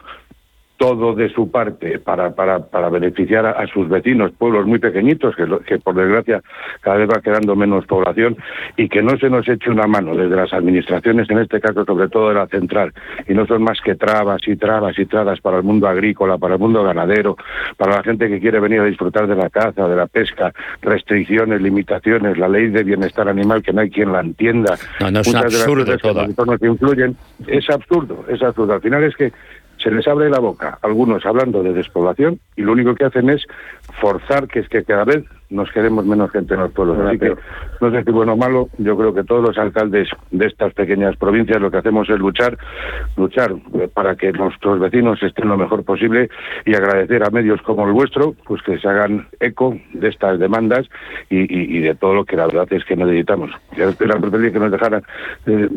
todo 0.79 1.13
de 1.13 1.29
su 1.29 1.51
parte 1.51 1.99
para, 1.99 2.31
para, 2.31 2.59
para 2.59 2.89
beneficiar 2.89 3.45
a, 3.45 3.67
sus 3.67 3.89
vecinos, 3.89 4.31
pueblos 4.31 4.65
muy 4.65 4.79
pequeñitos, 4.79 5.35
que, 5.35 5.45
que 5.67 5.77
por 5.77 5.93
desgracia 5.93 6.41
cada 6.79 6.95
vez 6.95 7.09
va 7.09 7.21
quedando 7.21 7.53
menos 7.53 7.85
población, 7.85 8.37
y 8.77 8.87
que 8.87 9.03
no 9.03 9.17
se 9.17 9.29
nos 9.29 9.47
eche 9.47 9.69
una 9.69 9.87
mano 9.87 10.15
desde 10.15 10.37
las 10.37 10.53
administraciones, 10.53 11.29
en 11.29 11.39
este 11.39 11.59
caso 11.59 11.83
sobre 11.83 12.07
todo 12.07 12.29
de 12.29 12.35
la 12.35 12.47
central, 12.47 12.93
y 13.27 13.33
no 13.33 13.45
son 13.45 13.61
más 13.61 13.81
que 13.81 13.95
trabas 13.95 14.41
y 14.47 14.55
trabas 14.55 14.97
y 14.97 15.05
trabas 15.05 15.41
para 15.41 15.57
el 15.57 15.63
mundo 15.63 15.85
agrícola, 15.85 16.37
para 16.37 16.53
el 16.53 16.61
mundo 16.61 16.81
ganadero, 16.81 17.35
para 17.75 17.97
la 17.97 18.03
gente 18.03 18.29
que 18.29 18.39
quiere 18.39 18.61
venir 18.61 18.79
a 18.79 18.85
disfrutar 18.85 19.27
de 19.27 19.35
la 19.35 19.49
caza, 19.49 19.85
de 19.85 19.95
la 19.97 20.07
pesca, 20.07 20.53
restricciones, 20.81 21.61
limitaciones, 21.61 22.37
la 22.37 22.47
ley 22.47 22.69
de 22.69 22.85
bienestar 22.85 23.27
animal 23.27 23.61
que 23.61 23.73
no 23.73 23.81
hay 23.81 23.89
quien 23.89 24.13
la 24.13 24.21
entienda. 24.21 24.77
No, 25.01 25.11
no 25.11 25.19
es 25.19 25.35
absurdo 25.35 25.97
todo. 25.97 26.25
Que 26.57 26.67
influyen, 26.67 27.17
es 27.47 27.69
absurdo, 27.69 28.23
es 28.29 28.41
absurdo. 28.41 28.75
Al 28.75 28.81
final 28.81 29.03
es 29.03 29.15
que 29.17 29.33
se 29.81 29.91
les 29.91 30.07
abre 30.07 30.29
la 30.29 30.39
boca, 30.39 30.77
algunos 30.81 31.25
hablando 31.25 31.63
de 31.63 31.73
despoblación, 31.73 32.39
y 32.55 32.61
lo 32.61 32.73
único 32.73 32.95
que 32.95 33.05
hacen 33.05 33.29
es 33.29 33.45
forzar 34.01 34.47
que 34.47 34.59
es 34.59 34.69
que 34.69 34.83
cada 34.83 35.05
vez 35.05 35.23
nos 35.49 35.71
queremos 35.71 36.05
menos 36.05 36.31
gente 36.31 36.53
en 36.53 36.61
los 36.61 36.71
pueblos. 36.71 36.99
Así 36.99 37.17
que 37.17 37.35
no 37.81 37.91
sé 37.91 38.03
si 38.03 38.11
bueno 38.11 38.33
o 38.33 38.37
malo, 38.37 38.69
yo 38.77 38.97
creo 38.97 39.13
que 39.13 39.23
todos 39.23 39.43
los 39.43 39.57
alcaldes 39.57 40.09
de 40.31 40.45
estas 40.45 40.73
pequeñas 40.73 41.15
provincias 41.17 41.61
lo 41.61 41.71
que 41.71 41.77
hacemos 41.77 42.09
es 42.09 42.19
luchar, 42.19 42.57
luchar 43.17 43.53
eh, 43.73 43.87
para 43.93 44.15
que 44.15 44.31
nuestros 44.31 44.79
vecinos 44.79 45.21
estén 45.23 45.47
lo 45.47 45.57
mejor 45.57 45.83
posible 45.83 46.29
y 46.65 46.75
agradecer 46.75 47.23
a 47.23 47.29
medios 47.29 47.61
como 47.61 47.87
el 47.87 47.93
vuestro, 47.93 48.35
pues 48.45 48.61
que 48.61 48.77
se 48.79 48.87
hagan 48.87 49.27
eco 49.39 49.77
de 49.93 50.09
estas 50.09 50.39
demandas 50.39 50.87
y, 51.29 51.79
de 51.79 51.95
todo 51.95 52.13
lo 52.13 52.25
que 52.25 52.35
la 52.35 52.47
verdad 52.47 52.67
es 52.71 52.83
que 52.85 52.95
necesitamos. 52.95 53.51
Yo 53.75 53.85
la 53.85 54.51
que 54.51 54.59
nos 54.59 54.71
dejaran, 54.71 55.03
eh, 55.45 55.67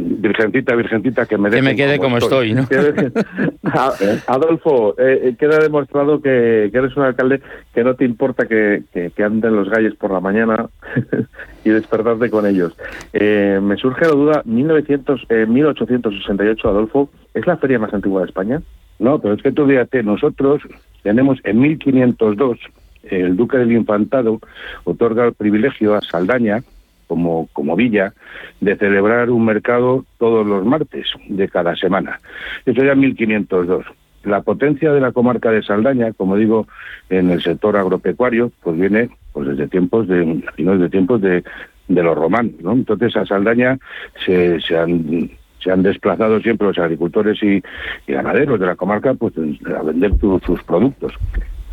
virgencita, 0.00 0.74
virgencita, 0.74 1.26
que 1.26 1.38
me, 1.38 1.50
que 1.50 1.62
me 1.62 1.76
quede 1.76 1.98
como, 1.98 2.18
estoy. 2.18 2.54
¿no? 2.54 2.62
Adolfo, 4.26 4.94
eh, 4.98 5.34
queda 5.38 5.58
demostrado 5.58 6.20
que, 6.20 6.70
eres 6.72 6.96
un 6.96 7.04
alcalde 7.04 7.40
que 7.74 7.84
no 7.84 7.94
te 7.94 8.04
importa 8.04 8.46
que 8.46 8.82
que 9.19 9.19
anden 9.22 9.56
los 9.56 9.68
galles 9.68 9.94
por 9.94 10.10
la 10.10 10.20
mañana 10.20 10.68
y 11.64 11.70
despertarte 11.70 12.30
con 12.30 12.46
ellos. 12.46 12.76
Eh, 13.12 13.60
me 13.62 13.76
surge 13.76 14.06
la 14.06 14.12
duda, 14.12 14.42
1900, 14.44 15.26
1868, 15.48 16.66
eh, 16.66 16.70
Adolfo, 16.70 17.10
¿es 17.34 17.46
la 17.46 17.56
feria 17.56 17.78
más 17.78 17.92
antigua 17.92 18.22
de 18.22 18.28
España? 18.28 18.62
No, 18.98 19.18
pero 19.18 19.34
es 19.34 19.42
que 19.42 19.52
tú 19.52 19.66
fíjate, 19.66 20.02
nosotros 20.02 20.62
tenemos 21.02 21.38
en 21.44 21.60
1502, 21.60 22.58
el 23.04 23.36
duque 23.36 23.56
del 23.58 23.72
Infantado 23.72 24.40
otorga 24.84 25.26
el 25.26 25.34
privilegio 25.34 25.94
a 25.94 26.02
Saldaña, 26.02 26.62
como, 27.06 27.48
como 27.52 27.74
villa, 27.74 28.12
de 28.60 28.76
celebrar 28.76 29.30
un 29.30 29.44
mercado 29.44 30.04
todos 30.18 30.46
los 30.46 30.64
martes 30.64 31.06
de 31.28 31.48
cada 31.48 31.74
semana. 31.74 32.20
Eso 32.66 32.84
ya 32.84 32.92
en 32.92 33.00
1502 33.00 33.86
la 34.24 34.42
potencia 34.42 34.92
de 34.92 35.00
la 35.00 35.12
comarca 35.12 35.50
de 35.50 35.62
Saldaña, 35.62 36.12
como 36.12 36.36
digo, 36.36 36.66
en 37.08 37.30
el 37.30 37.42
sector 37.42 37.76
agropecuario, 37.76 38.52
pues 38.62 38.78
viene 38.78 39.10
pues 39.32 39.48
desde 39.48 39.68
tiempos 39.68 40.08
de 40.08 40.42
de 40.56 40.88
tiempos 40.88 41.20
de, 41.20 41.42
los 41.88 42.16
romanos, 42.16 42.54
¿no? 42.62 42.72
Entonces 42.72 43.16
a 43.16 43.26
Saldaña 43.26 43.78
se, 44.24 44.60
se 44.60 44.76
han 44.76 45.30
se 45.62 45.70
han 45.70 45.82
desplazado 45.82 46.40
siempre 46.40 46.68
los 46.68 46.78
agricultores 46.78 47.42
y, 47.42 47.62
ganaderos 48.06 48.58
de 48.58 48.66
la 48.66 48.76
comarca 48.76 49.14
pues 49.14 49.34
a 49.36 49.82
vender 49.82 50.12
sus 50.18 50.62
productos. 50.64 51.12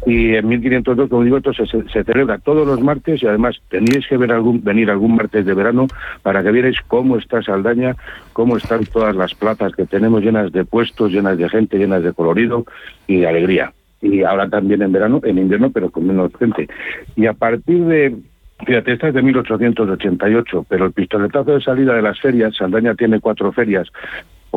Y 0.08 0.36
en 0.36 0.48
1502, 0.48 1.10
como 1.10 1.26
digo, 1.26 1.36
esto 1.36 1.52
se, 1.54 2.04
celebra 2.06 2.38
todos 2.38 2.66
los 2.66 2.80
martes 2.80 3.22
y 3.22 3.28
además 3.28 3.60
teníais 3.70 4.08
que 4.08 4.16
ver 4.16 4.32
algún, 4.32 4.64
venir 4.64 4.90
algún 4.90 5.18
martes 5.18 5.46
de 5.46 5.54
verano 5.54 5.88
para 6.24 6.42
que 6.42 6.52
vierais 6.52 6.78
cómo 6.88 7.18
está 7.18 7.44
Saldaña, 7.44 7.94
cómo 8.32 8.56
están 8.56 8.86
todas 8.86 9.18
las 9.18 9.36
plazas 9.36 9.76
que 9.76 9.86
tenemos 9.86 10.24
llenas 10.24 10.54
de 10.54 10.64
puestos, 10.64 11.12
llenas 11.12 11.38
de 11.38 11.50
gente, 11.50 11.78
llenas 11.78 12.04
de 12.04 12.14
colorido 12.14 12.64
y 13.06 13.18
de 13.18 13.28
alegría. 13.28 13.74
Y 14.02 14.24
ahora 14.24 14.48
también 14.48 14.82
en 14.82 14.94
verano, 14.94 15.20
en 15.26 15.40
invierno, 15.40 15.72
pero 15.72 15.90
con 15.90 16.08
menos 16.08 16.32
gente. 16.40 16.70
Y 17.18 17.26
a 17.26 17.34
partir 17.34 17.84
de, 17.84 18.16
Fíjate, 18.66 18.94
esta 18.94 19.10
es 19.10 19.14
de 19.14 19.22
1888, 19.22 20.66
pero 20.68 20.86
el 20.86 20.94
pistoletazo 20.94 21.52
de 21.52 21.62
salida 21.62 21.94
de 21.94 22.02
las 22.02 22.20
ferias, 22.20 22.56
Saldaña 22.56 22.96
tiene 22.96 23.20
cuatro 23.20 23.52
ferias 23.52 23.88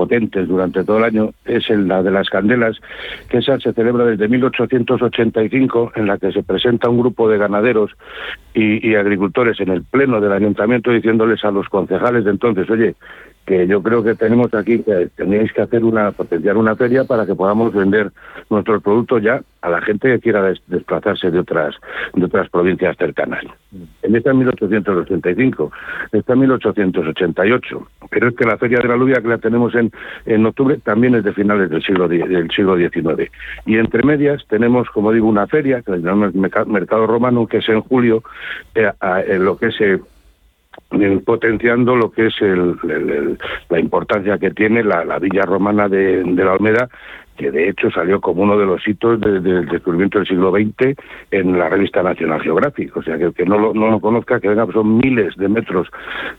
potentes 0.00 0.48
durante 0.48 0.82
todo 0.82 0.96
el 0.96 1.04
año 1.04 1.34
es 1.44 1.68
la 1.68 2.02
de 2.02 2.10
las 2.10 2.30
candelas, 2.30 2.78
que 3.28 3.36
esa 3.36 3.60
se 3.60 3.74
celebra 3.74 4.06
desde 4.06 4.28
1885, 4.28 5.92
en 5.94 6.06
la 6.06 6.16
que 6.16 6.32
se 6.32 6.42
presenta 6.42 6.88
un 6.88 6.98
grupo 6.98 7.28
de 7.28 7.36
ganaderos 7.36 7.90
y, 8.54 8.88
y 8.88 8.94
agricultores 8.94 9.60
en 9.60 9.68
el 9.68 9.84
pleno 9.84 10.18
del 10.18 10.32
ayuntamiento 10.32 10.90
diciéndoles 10.90 11.44
a 11.44 11.50
los 11.50 11.68
concejales 11.68 12.24
de 12.24 12.30
entonces, 12.30 12.70
oye, 12.70 12.94
que 13.50 13.66
yo 13.66 13.82
creo 13.82 14.04
que 14.04 14.14
tenemos 14.14 14.54
aquí 14.54 14.78
que 14.78 15.08
tenéis 15.16 15.52
que 15.52 15.62
hacer 15.62 15.82
una 15.82 16.12
potenciar 16.12 16.56
una 16.56 16.76
feria 16.76 17.02
para 17.02 17.26
que 17.26 17.34
podamos 17.34 17.74
vender 17.74 18.12
nuestros 18.48 18.80
productos 18.80 19.24
ya 19.24 19.42
a 19.60 19.68
la 19.68 19.80
gente 19.80 20.08
que 20.08 20.20
quiera 20.20 20.54
desplazarse 20.68 21.32
de 21.32 21.40
otras 21.40 21.74
de 22.14 22.24
otras 22.24 22.48
provincias 22.48 22.96
cercanas. 22.96 23.42
En 24.02 24.14
esta 24.14 24.32
1885, 24.32 25.72
esta 26.12 26.36
1888, 26.36 27.88
pero 28.08 28.28
es 28.28 28.36
que 28.36 28.44
la 28.44 28.56
feria 28.56 28.78
de 28.78 28.86
la 28.86 28.96
lluvia 28.96 29.20
que 29.20 29.26
la 29.26 29.38
tenemos 29.38 29.74
en, 29.74 29.90
en 30.26 30.46
octubre 30.46 30.78
también 30.78 31.16
es 31.16 31.24
de 31.24 31.32
finales 31.32 31.70
del 31.70 31.82
siglo 31.82 32.06
del 32.06 32.48
siglo 32.52 32.76
XIX 32.76 33.32
y 33.66 33.78
entre 33.78 34.04
medias 34.04 34.46
tenemos 34.48 34.88
como 34.90 35.10
digo 35.10 35.26
una 35.26 35.48
feria 35.48 35.82
que 35.82 35.90
llamamos 35.98 36.36
mercado 36.36 37.08
romano 37.08 37.48
que 37.48 37.56
es 37.56 37.68
en 37.68 37.80
julio 37.80 38.22
eh, 38.76 38.92
lo 39.40 39.58
que 39.58 39.66
es 39.66 39.80
eh, 39.80 39.98
potenciando 41.24 41.96
lo 41.96 42.10
que 42.10 42.26
es 42.26 42.34
la 43.68 43.80
importancia 43.80 44.38
que 44.38 44.50
tiene 44.50 44.82
la, 44.82 45.18
villa 45.18 45.42
romana 45.42 45.88
de, 45.88 46.24
la 46.24 46.52
Olmeda, 46.52 46.88
que 47.36 47.50
de 47.50 47.68
hecho 47.68 47.90
salió 47.90 48.20
como 48.20 48.42
uno 48.42 48.58
de 48.58 48.66
los 48.66 48.86
hitos 48.86 49.20
del 49.20 49.66
descubrimiento 49.66 50.18
del 50.18 50.28
siglo 50.28 50.52
XX 50.52 50.96
en 51.30 51.58
la 51.58 51.68
revista 51.68 52.02
National 52.02 52.42
Geographic. 52.42 52.96
O 52.96 53.02
sea, 53.02 53.16
que 53.18 53.24
el 53.24 53.34
que 53.34 53.46
no 53.46 53.58
lo, 53.58 53.74
no 53.74 53.90
lo 53.90 54.00
conozca, 54.00 54.40
que 54.40 54.48
venga, 54.48 54.66
son 54.72 54.98
miles 54.98 55.34
de 55.36 55.48
metros 55.48 55.88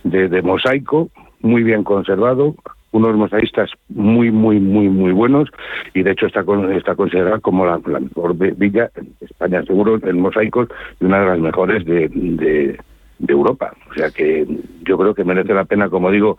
de, 0.04 0.42
mosaico, 0.42 1.10
muy 1.42 1.64
bien 1.64 1.84
conservado, 1.84 2.56
unos 2.92 3.16
mosaístas 3.16 3.72
muy, 3.88 4.32
muy, 4.32 4.60
muy, 4.60 4.90
muy 4.90 5.14
buenos 5.14 5.50
y 5.94 6.04
de 6.04 6.12
hecho 6.12 6.28
está, 6.28 6.44
está 6.76 6.96
considerada 6.96 7.40
como 7.40 7.66
la, 7.66 7.80
mejor 7.80 8.36
villa 8.36 8.92
en 8.96 9.14
España, 9.22 9.64
seguro, 9.64 9.98
en 10.04 10.20
mosaicos 10.20 10.68
y 11.00 11.06
una 11.06 11.22
de 11.22 11.26
las 11.26 11.40
mejores 11.40 11.86
de, 11.86 12.10
de 12.10 12.78
Europa. 13.28 13.74
O 13.90 13.94
sea 13.94 14.10
que 14.10 14.46
yo 14.84 14.98
creo 14.98 15.14
que 15.14 15.24
merece 15.24 15.54
la 15.54 15.66
pena, 15.66 15.90
como 15.90 16.12
digo, 16.12 16.38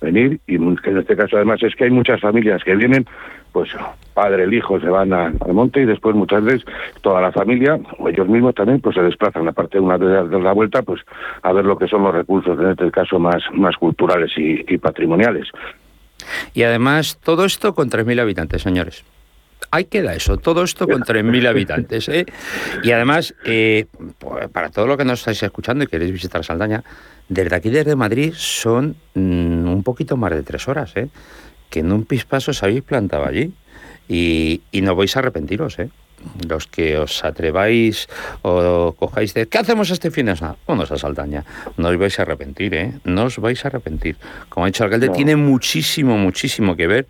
venir 0.00 0.40
y 0.46 0.56
en 0.56 0.98
este 0.98 1.16
caso 1.16 1.36
además 1.36 1.62
es 1.62 1.74
que 1.74 1.84
hay 1.84 1.90
muchas 1.90 2.20
familias 2.20 2.62
que 2.64 2.74
vienen, 2.74 3.06
pues 3.52 3.70
padre, 4.14 4.44
el 4.44 4.54
hijo 4.54 4.80
se 4.80 4.88
van 4.88 5.12
al 5.12 5.34
monte 5.52 5.80
y 5.80 5.84
después 5.84 6.14
muchas 6.16 6.42
veces 6.42 6.64
toda 7.00 7.20
la 7.20 7.32
familia 7.32 7.78
o 7.98 8.08
ellos 8.08 8.28
mismos 8.28 8.54
también 8.54 8.80
pues 8.80 8.96
se 8.96 9.02
desplazan 9.02 9.46
aparte 9.48 9.78
de 9.78 9.84
una 9.84 9.98
de 9.98 10.40
la 10.40 10.52
vuelta 10.52 10.82
pues 10.82 11.00
a 11.42 11.52
ver 11.52 11.64
lo 11.64 11.78
que 11.78 11.86
son 11.86 12.02
los 12.02 12.14
recursos 12.14 12.58
en 12.58 12.70
este 12.70 12.90
caso 12.90 13.18
más 13.18 13.42
más 13.52 13.76
culturales 13.76 14.32
y, 14.36 14.64
y 14.66 14.78
patrimoniales. 14.78 15.48
Y 16.54 16.62
además 16.62 17.18
todo 17.22 17.44
esto 17.44 17.74
con 17.74 17.90
3.000 17.90 18.20
habitantes, 18.20 18.62
señores 18.62 19.04
ahí 19.70 19.84
queda 19.84 20.14
eso, 20.14 20.36
todo 20.36 20.62
esto 20.64 20.86
con 20.86 21.02
3.000 21.02 21.48
habitantes. 21.48 22.08
¿eh? 22.08 22.26
Y 22.82 22.90
además, 22.90 23.34
eh, 23.44 23.86
pues, 24.18 24.48
para 24.48 24.70
todo 24.70 24.86
lo 24.86 24.96
que 24.96 25.04
nos 25.04 25.20
estáis 25.20 25.42
escuchando 25.42 25.84
y 25.84 25.86
queréis 25.86 26.12
visitar 26.12 26.44
Saldaña, 26.44 26.84
desde 27.28 27.54
aquí, 27.54 27.70
desde 27.70 27.96
Madrid, 27.96 28.34
son 28.36 28.96
mm, 29.14 29.68
un 29.68 29.82
poquito 29.82 30.16
más 30.16 30.32
de 30.32 30.42
tres 30.42 30.68
horas, 30.68 30.92
¿eh? 30.96 31.08
que 31.70 31.80
en 31.80 31.92
un 31.92 32.04
pispaso 32.04 32.50
os 32.50 32.62
habéis 32.62 32.82
plantado 32.82 33.24
allí 33.24 33.52
y, 34.08 34.60
no 34.72 34.94
vais 34.94 35.16
a 35.16 35.20
arrepentiros. 35.20 35.78
¿eh? 35.78 35.88
los 36.46 36.68
que 36.68 36.98
os 36.98 37.24
atreváis 37.24 38.06
o 38.42 38.94
cojáis 38.96 39.34
de 39.34 39.48
¿qué 39.48 39.58
hacemos 39.58 39.90
este 39.90 40.12
fin 40.12 40.26
de 40.26 40.36
semana? 40.36 40.56
Vamos 40.68 40.92
a 40.92 40.96
Saldaña. 40.96 41.44
No 41.76 41.88
os 41.88 41.98
vais 41.98 42.16
a 42.18 42.22
arrepentir, 42.22 42.74
¿eh? 42.74 42.92
No 43.02 43.24
os 43.24 43.38
vais 43.38 43.58
a 43.64 43.68
arrepentir. 43.68 44.16
Como 44.48 44.64
ha 44.64 44.68
dicho 44.68 44.84
el 44.84 44.92
alcalde, 44.92 45.08
tiene 45.08 45.34
muchísimo, 45.34 46.16
muchísimo 46.18 46.76
que 46.76 46.86
ver 46.86 47.06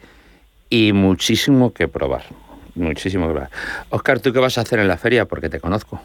y 0.73 0.95
muchísimo 0.95 1.75
que 1.75 1.87
probar. 1.87 2.23
Muchísimo 2.75 3.27
que 3.27 3.33
probar. 3.35 3.51
Oscar, 3.91 4.21
¿tú 4.21 4.33
qué 4.33 4.39
vas 4.39 4.57
a 4.57 4.63
hacer 4.63 4.79
en 4.79 4.89
la 4.89 4.97
feria? 4.97 5.27
Porque 5.27 5.51
te 5.51 5.61
conozco. 5.61 6.01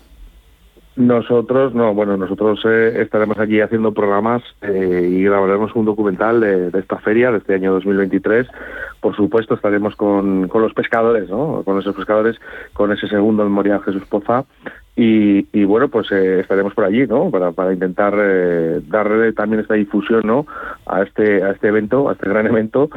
Nosotros, 0.98 1.74
no, 1.74 1.94
bueno, 1.94 2.18
nosotros 2.18 2.60
eh, 2.66 3.02
estaremos 3.02 3.38
allí 3.38 3.62
haciendo 3.62 3.94
programas 3.94 4.44
eh, 4.62 5.10
y 5.10 5.24
grabaremos 5.24 5.74
un 5.74 5.86
documental 5.86 6.42
de, 6.42 6.78
esta 6.78 6.98
feria, 6.98 7.32
de 7.32 7.38
este 7.38 7.54
año 7.54 7.72
2023. 7.72 8.46
Por 9.00 9.16
supuesto, 9.16 9.54
estaremos 9.54 9.96
con, 9.96 10.50
con 10.50 10.64
los 10.64 10.74
pescadores, 10.74 11.30
¿no? 11.30 11.62
Con 11.64 11.80
esos 11.80 11.96
pescadores, 11.96 12.36
con 12.74 12.92
ese 12.92 13.08
segundo 13.08 13.46
memorial 13.46 13.82
Jesús 13.84 14.04
Poza. 14.10 14.44
Y, 14.98 15.48
y 15.58 15.64
bueno, 15.64 15.88
pues 15.88 16.12
eh, 16.12 16.42
estaremos 16.42 16.74
por 16.74 16.84
allí, 16.84 17.08
¿no? 17.08 17.30
Para, 17.32 17.54
para 17.54 17.72
intentar 17.72 18.16
darle 18.90 19.32
también 19.32 19.62
esta 19.62 19.76
difusión, 19.76 20.24
¿no? 20.26 20.46
A 20.88 21.04
este, 21.04 21.42
a 21.42 21.52
este 21.52 21.70
evento, 21.70 22.10
a 22.10 22.14
este 22.14 22.28
gran 22.28 22.48
evento, 22.48 22.90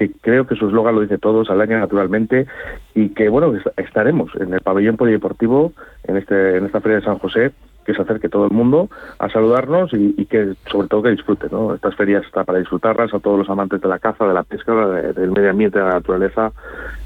que 0.00 0.10
creo 0.18 0.46
que 0.46 0.56
su 0.56 0.66
eslogan 0.66 0.94
lo 0.94 1.02
dice 1.02 1.18
todo, 1.18 1.44
Saldaña 1.44 1.78
naturalmente, 1.78 2.46
y 2.94 3.10
que 3.10 3.28
bueno, 3.28 3.52
estaremos 3.76 4.34
en 4.40 4.54
el 4.54 4.62
pabellón 4.62 4.96
polideportivo, 4.96 5.74
en 6.04 6.16
este, 6.16 6.56
en 6.56 6.64
esta 6.64 6.80
feria 6.80 7.00
de 7.00 7.04
San 7.04 7.18
José, 7.18 7.52
que 7.84 7.92
se 7.92 8.00
acerque 8.00 8.30
todo 8.30 8.46
el 8.46 8.50
mundo 8.50 8.88
a 9.18 9.28
saludarnos 9.28 9.90
y, 9.92 10.24
que 10.24 10.54
sobre 10.70 10.88
todo 10.88 11.02
que 11.02 11.10
disfruten, 11.10 11.50
¿no? 11.52 11.74
Estas 11.74 11.94
ferias 11.96 12.24
están 12.24 12.46
para 12.46 12.60
disfrutarlas, 12.60 13.12
a 13.12 13.18
todos 13.18 13.38
los 13.38 13.50
amantes 13.50 13.78
de 13.82 13.88
la 13.88 13.98
caza, 13.98 14.26
de 14.26 14.32
la 14.32 14.42
pesca, 14.42 14.72
del 14.72 15.32
medio 15.32 15.50
ambiente, 15.50 15.78
de 15.78 15.84
la 15.84 15.92
naturaleza, 15.92 16.52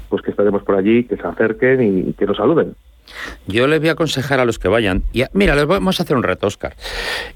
pues 0.07 0.21
que 0.21 0.31
estaremos 0.31 0.63
por 0.63 0.75
allí, 0.75 1.03
que 1.03 1.17
se 1.17 1.27
acerquen 1.27 1.81
y, 2.07 2.13
que 2.13 2.25
nos 2.25 2.37
saluden. 2.37 2.75
Yo 3.45 3.67
les 3.67 3.81
voy 3.81 3.89
a 3.89 3.93
aconsejar 3.93 4.39
a 4.39 4.45
los 4.45 4.57
que 4.57 4.69
vayan. 4.69 5.03
Y 5.11 5.23
mira, 5.33 5.53
les 5.55 5.65
vamos 5.65 5.99
a 5.99 6.03
hacer 6.03 6.15
un 6.15 6.23
reto, 6.23 6.47
Oscar. 6.47 6.75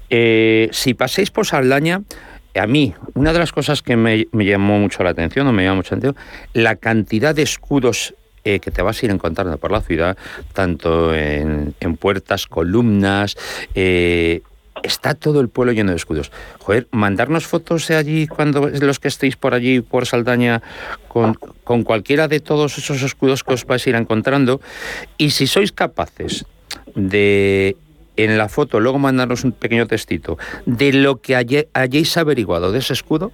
Eh, 0.08 0.68
si 0.72 0.94
paséis 0.94 1.30
por 1.30 1.44
Saldaña, 1.44 2.00
a 2.54 2.66
mí, 2.66 2.94
una 3.14 3.32
de 3.32 3.38
las 3.38 3.52
cosas 3.52 3.82
que 3.82 3.96
me, 3.96 4.26
llamó 4.32 4.78
mucho 4.78 5.02
la 5.02 5.10
atención, 5.10 5.46
o 5.46 5.52
me 5.52 5.64
llama 5.64 5.76
mucho 5.76 5.94
la 5.94 5.98
atención, 5.98 6.24
la 6.52 6.76
cantidad 6.76 7.34
de 7.34 7.42
escudos 7.42 8.14
eh, 8.44 8.58
que 8.58 8.70
te 8.70 8.82
vas 8.82 9.02
a 9.02 9.06
ir 9.06 9.12
encontrando 9.12 9.56
por 9.58 9.70
la 9.70 9.80
ciudad, 9.80 10.16
tanto 10.52 11.14
en, 11.14 11.74
puertas, 11.98 12.46
columnas, 12.46 13.36
eh, 13.74 14.42
está 14.82 15.14
todo 15.14 15.40
el 15.40 15.48
pueblo 15.48 15.72
lleno 15.72 15.90
de 15.90 15.96
escudos. 15.96 16.32
Joder, 16.58 16.88
mandarnos 16.90 17.46
fotos 17.46 17.86
de 17.88 17.96
allí 17.96 18.26
cuando 18.26 18.68
los 18.68 18.98
que 18.98 19.08
estéis 19.08 19.36
por 19.36 19.54
allí, 19.54 19.80
por 19.80 20.06
Saldaña, 20.06 20.62
con, 21.08 21.34
con 21.64 21.84
cualquiera 21.84 22.28
de 22.28 22.40
todos 22.40 22.78
esos 22.78 23.02
escudos 23.02 23.44
que 23.44 23.54
os 23.54 23.66
vais 23.66 23.86
a 23.86 23.90
ir 23.90 23.96
encontrando. 23.96 24.60
Y 25.18 25.30
si 25.30 25.46
sois 25.46 25.70
capaces 25.70 26.46
de 26.94 27.76
en 28.16 28.38
la 28.38 28.48
foto, 28.48 28.80
luego 28.80 28.98
mandarnos 28.98 29.44
un 29.44 29.52
pequeño 29.52 29.86
textito 29.86 30.38
de 30.66 30.92
lo 30.92 31.16
que 31.16 31.36
hayáis 31.36 32.16
averiguado 32.16 32.72
de 32.72 32.78
ese 32.78 32.92
escudo. 32.92 33.32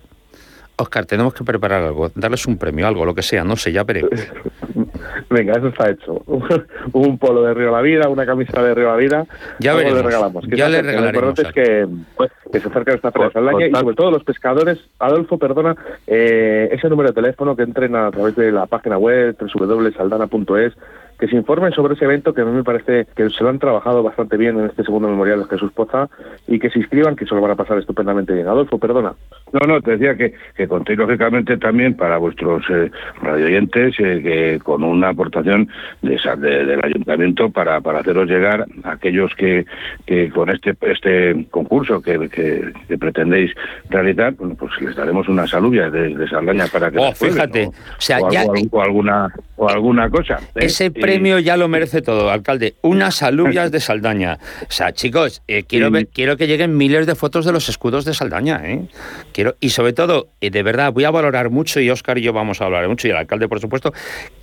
Oscar, 0.78 1.06
tenemos 1.06 1.32
que 1.32 1.42
preparar 1.42 1.82
algo, 1.82 2.10
darles 2.14 2.46
un 2.46 2.58
premio, 2.58 2.86
algo, 2.86 3.06
lo 3.06 3.14
que 3.14 3.22
sea, 3.22 3.44
no 3.44 3.56
sé, 3.56 3.72
ya 3.72 3.82
veremos. 3.82 4.10
Venga, 5.30 5.54
eso 5.54 5.68
está 5.68 5.90
hecho. 5.90 6.22
un 6.92 7.18
polo 7.18 7.42
de 7.42 7.54
Río 7.54 7.70
La 7.70 7.80
Vida, 7.80 8.08
una 8.08 8.26
camisa 8.26 8.62
de 8.62 8.74
Río 8.74 8.88
La 8.88 8.96
Vida. 8.96 9.26
Ya 9.58 9.74
veremos. 9.74 9.98
Le 9.98 10.02
regalamos. 10.04 10.44
ya 10.48 10.68
le 10.68 10.82
regalaremos. 10.82 11.38
Lo 11.38 11.52
que, 11.52 11.88
pues, 12.16 12.30
que 12.52 12.60
se 12.60 12.68
acerca 12.68 12.94
esta 12.94 13.10
feria 13.10 13.68
y 13.68 13.74
sobre 13.74 13.96
todo 13.96 14.10
los 14.10 14.24
pescadores. 14.24 14.78
Adolfo, 14.98 15.38
perdona, 15.38 15.74
eh, 16.06 16.68
ese 16.70 16.88
número 16.88 17.08
de 17.08 17.14
teléfono 17.14 17.56
que 17.56 17.62
entren 17.62 17.96
a 17.96 18.10
través 18.10 18.36
de 18.36 18.52
la 18.52 18.66
página 18.66 18.98
web 18.98 19.36
www.saldana.es 19.38 20.74
que 21.18 21.28
se 21.28 21.36
informen 21.36 21.72
sobre 21.72 21.94
ese 21.94 22.04
evento 22.04 22.34
que 22.34 22.42
a 22.42 22.44
mí 22.44 22.52
me 22.52 22.64
parece 22.64 23.06
que 23.14 23.30
se 23.30 23.42
lo 23.42 23.50
han 23.50 23.58
trabajado 23.58 24.02
bastante 24.02 24.36
bien 24.36 24.58
en 24.58 24.66
este 24.66 24.84
segundo 24.84 25.08
memorial 25.08 25.40
de 25.40 25.48
Jesús 25.48 25.72
Poza 25.72 26.08
y 26.46 26.58
que 26.58 26.70
se 26.70 26.78
inscriban, 26.78 27.16
que 27.16 27.26
se 27.26 27.34
lo 27.34 27.40
van 27.40 27.52
a 27.52 27.56
pasar 27.56 27.78
estupendamente 27.78 28.32
bien. 28.32 28.46
Adolfo, 28.46 28.78
perdona. 28.78 29.14
No, 29.52 29.60
no, 29.66 29.80
te 29.80 29.92
decía 29.92 30.16
que, 30.16 30.34
que 30.56 30.68
contéis 30.68 30.98
lógicamente 30.98 31.56
también 31.56 31.94
para 31.96 32.18
vuestros 32.18 32.64
eh, 32.70 32.90
radioyentes 33.22 33.94
eh, 33.98 34.20
que 34.22 34.60
con 34.62 34.82
una 34.82 35.10
aportación 35.10 35.68
de, 36.02 36.18
del 36.38 36.84
ayuntamiento 36.84 37.50
para, 37.50 37.80
para 37.80 38.00
haceros 38.00 38.28
llegar 38.28 38.66
a 38.84 38.92
aquellos 38.92 39.34
que, 39.34 39.64
que 40.04 40.30
con 40.30 40.50
este 40.50 40.76
este 40.82 41.46
concurso 41.50 42.00
que, 42.00 42.28
que, 42.28 42.98
pretendéis 42.98 43.52
realizar, 43.88 44.34
pues 44.34 44.72
les 44.80 44.96
daremos 44.96 45.28
una 45.28 45.46
salubia 45.46 45.90
de, 45.90 46.14
de 46.14 46.28
Saldaña 46.28 46.66
para 46.66 46.90
que... 46.90 46.98
Oh, 46.98 47.12
fíjate, 47.12 47.66
o, 47.66 47.72
sea, 47.98 48.18
ya... 48.30 48.44
o, 48.70 48.80
alguna, 48.80 49.32
o 49.56 49.68
alguna 49.68 50.10
cosa. 50.10 50.38
¿eh? 50.54 50.68
Premio 51.06 51.38
ya 51.38 51.56
lo 51.56 51.68
merece 51.68 52.02
todo, 52.02 52.30
alcalde. 52.30 52.74
Unas 52.82 53.22
alubias 53.22 53.70
de 53.70 53.78
Saldaña. 53.80 54.38
O 54.62 54.72
sea, 54.72 54.92
chicos, 54.92 55.42
eh, 55.46 55.62
quiero, 55.62 55.90
ver, 55.90 56.08
quiero 56.08 56.36
que 56.36 56.46
lleguen 56.46 56.76
miles 56.76 57.06
de 57.06 57.14
fotos 57.14 57.44
de 57.44 57.52
los 57.52 57.68
escudos 57.68 58.04
de 58.04 58.12
Saldaña. 58.12 58.60
¿eh? 58.64 58.88
Quiero, 59.32 59.56
y 59.60 59.70
sobre 59.70 59.92
todo, 59.92 60.28
eh, 60.40 60.50
de 60.50 60.62
verdad, 60.62 60.92
voy 60.92 61.04
a 61.04 61.10
valorar 61.10 61.50
mucho, 61.50 61.80
y 61.80 61.90
Óscar 61.90 62.18
y 62.18 62.22
yo 62.22 62.32
vamos 62.32 62.60
a 62.60 62.64
hablar 62.64 62.88
mucho, 62.88 63.06
y 63.06 63.12
el 63.12 63.16
alcalde, 63.16 63.48
por 63.48 63.60
supuesto, 63.60 63.92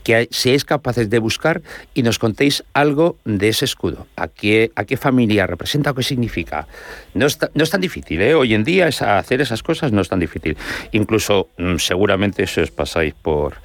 que 0.03 0.27
seáis 0.31 0.63
capaces 0.65 1.09
de 1.09 1.19
buscar 1.19 1.61
y 1.93 2.03
nos 2.03 2.19
contéis 2.19 2.63
algo 2.73 3.17
de 3.25 3.49
ese 3.49 3.65
escudo. 3.65 4.07
¿A 4.15 4.27
qué, 4.27 4.71
a 4.75 4.85
qué 4.85 4.97
familia 4.97 5.47
representa 5.47 5.91
o 5.91 5.95
qué 5.95 6.03
significa? 6.03 6.67
No 7.13 7.25
es, 7.25 7.37
no 7.53 7.63
es 7.63 7.69
tan 7.69 7.81
difícil, 7.81 8.21
¿eh? 8.21 8.35
Hoy 8.35 8.53
en 8.53 8.63
día 8.63 8.87
hacer 8.87 9.41
esas 9.41 9.63
cosas 9.63 9.91
no 9.91 10.01
es 10.01 10.09
tan 10.09 10.19
difícil. 10.19 10.57
Incluso, 10.91 11.49
mm, 11.57 11.77
seguramente, 11.77 12.47
si 12.47 12.61
os 12.61 12.71
pasáis 12.71 13.13
por, 13.13 13.55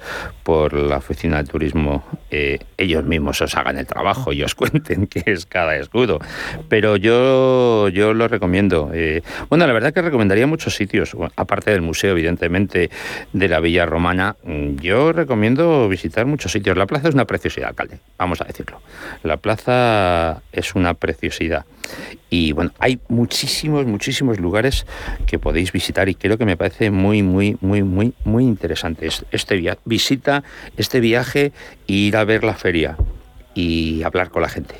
por 0.43 0.73
la 0.73 0.97
oficina 0.97 1.41
de 1.43 1.49
turismo, 1.49 2.03
eh, 2.31 2.59
ellos 2.89 3.05
mismos 3.05 3.41
os 3.41 3.55
hagan 3.55 3.77
el 3.77 3.85
trabajo 3.85 4.33
y 4.33 4.43
os 4.43 4.55
cuenten 4.59 5.07
qué 5.07 5.23
es 5.25 5.45
cada 5.45 5.75
escudo. 5.77 6.19
Pero 6.67 6.95
yo, 6.97 7.89
yo 7.89 8.13
lo 8.13 8.27
recomiendo. 8.27 8.91
Eh, 8.93 9.21
bueno, 9.49 9.65
la 9.67 9.73
verdad 9.73 9.93
que 9.93 10.01
recomendaría 10.01 10.47
muchos 10.47 10.75
sitios, 10.75 11.15
aparte 11.35 11.71
del 11.71 11.81
museo, 11.81 12.11
evidentemente, 12.11 12.89
de 13.33 13.47
la 13.47 13.59
Villa 13.59 13.85
Romana. 13.85 14.35
Mm, 14.43 14.77
yo 14.77 15.13
recomiendo 15.13 15.87
visitar 15.87 16.25
muchos 16.25 16.51
sitios. 16.51 16.77
La 16.77 16.85
plaza 16.85 17.09
es 17.09 17.13
una 17.13 17.25
preciosidad, 17.25 17.69
alcalde, 17.69 17.99
vamos 18.17 18.41
a 18.41 18.45
decirlo. 18.45 18.81
La 19.23 19.37
plaza 19.37 20.41
es 20.51 20.75
una 20.75 20.93
preciosidad. 20.93 21.65
Y 22.29 22.51
bueno, 22.51 22.71
hay 22.79 22.99
muchísimos, 23.07 23.85
muchísimos 23.85 24.39
lugares 24.39 24.85
que 25.25 25.39
podéis 25.39 25.71
visitar 25.71 26.09
y 26.09 26.15
creo 26.15 26.37
que 26.37 26.45
me 26.45 26.57
parece 26.57 26.91
muy, 26.91 27.23
muy, 27.23 27.57
muy, 27.61 27.81
muy, 27.81 28.13
muy 28.23 28.43
interesante 28.43 29.09
este 29.31 29.55
viaje. 29.55 29.79
Visita 29.85 30.43
este 30.77 30.99
viaje 30.99 31.51
ir 31.89 32.17
a 32.17 32.23
ver 32.23 32.43
la 32.43 32.53
feria 32.53 32.97
y 33.53 34.03
hablar 34.03 34.29
con 34.29 34.41
la 34.41 34.49
gente. 34.49 34.75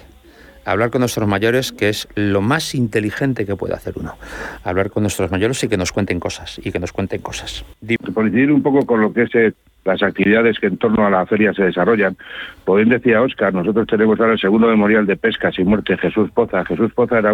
Hablar 0.65 0.91
con 0.91 1.00
nuestros 1.00 1.28
mayores, 1.28 1.72
que 1.72 1.89
es 1.89 2.08
lo 2.15 2.41
más 2.41 2.76
inteligente 2.76 3.45
que 3.45 3.56
puede 3.56 3.74
hacer 3.74 3.95
uno. 3.98 4.15
Hablar 4.63 4.91
con 4.91 5.04
nuestros 5.04 5.32
mayores 5.32 5.63
y 5.63 5.67
que 5.67 5.78
nos 5.78 5.91
cuenten 5.91 6.19
cosas, 6.19 6.62
y 6.63 6.72
que 6.72 6.80
nos 6.80 6.91
cuenten 6.91 7.22
cosas. 7.22 7.65
Coincidir 8.13 8.52
un 8.52 8.62
poco 8.62 8.86
con 8.86 9.02
lo 9.02 9.12
que 9.12 9.24
es 9.24 9.34
eh, 9.34 9.54
las 9.86 10.04
actividades 10.04 10.60
que 10.60 10.67
en 10.67 10.78
torno 10.78 11.08
a 11.08 11.10
la 11.10 11.26
feria 11.26 11.54
se 11.54 11.63
desarrollan. 11.63 12.17
Pues 12.65 12.86
bien 12.86 12.89
decía 12.95 13.22
Oscar, 13.22 13.54
nosotros 13.54 13.88
tenemos 13.88 14.19
ahora 14.19 14.34
el 14.34 14.39
segundo 14.39 14.67
memorial 14.67 15.08
de 15.08 15.17
pesca 15.17 15.52
sin 15.52 15.67
muerte, 15.67 15.98
Jesús 15.98 16.30
Poza. 16.32 16.63
Jesús 16.65 16.93
Poza 16.93 17.17
era 17.17 17.34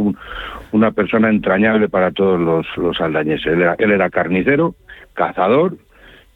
una 0.71 0.91
persona 0.91 1.29
entrañable 1.29 1.89
para 1.89 2.11
todos 2.11 2.39
los, 2.39 2.65
los 2.77 3.01
aldañeses. 3.01 3.47
él 3.47 3.91
era 3.91 4.09
carnicero, 4.09 4.75
cazador 5.13 5.75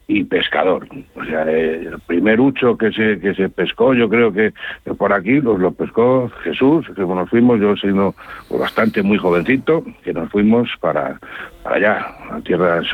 y 0.10 0.24
pescador. 0.24 0.88
O 1.16 1.24
sea, 1.24 1.44
el 1.44 2.00
primer 2.08 2.42
hucho 2.42 2.76
que 2.76 2.92
se 2.92 3.20
que 3.20 3.36
se 3.36 3.48
pescó, 3.48 3.94
yo 3.94 4.10
creo 4.10 4.34
que 4.34 4.52
por 4.98 5.14
aquí 5.14 5.40
los 5.40 5.60
lo 5.60 5.72
pescó 5.72 6.32
Jesús, 6.44 6.88
que 6.96 7.02
nos 7.04 7.30
fuimos, 7.30 7.60
yo 7.62 7.76
siendo 7.78 8.16
bastante 8.50 9.04
muy 9.04 9.20
jovencito, 9.20 9.84
que 10.04 10.12
nos 10.12 10.30
fuimos 10.32 10.68
para, 10.82 11.20
allá, 11.72 12.06
a 12.32 12.42
tierras, 12.42 12.86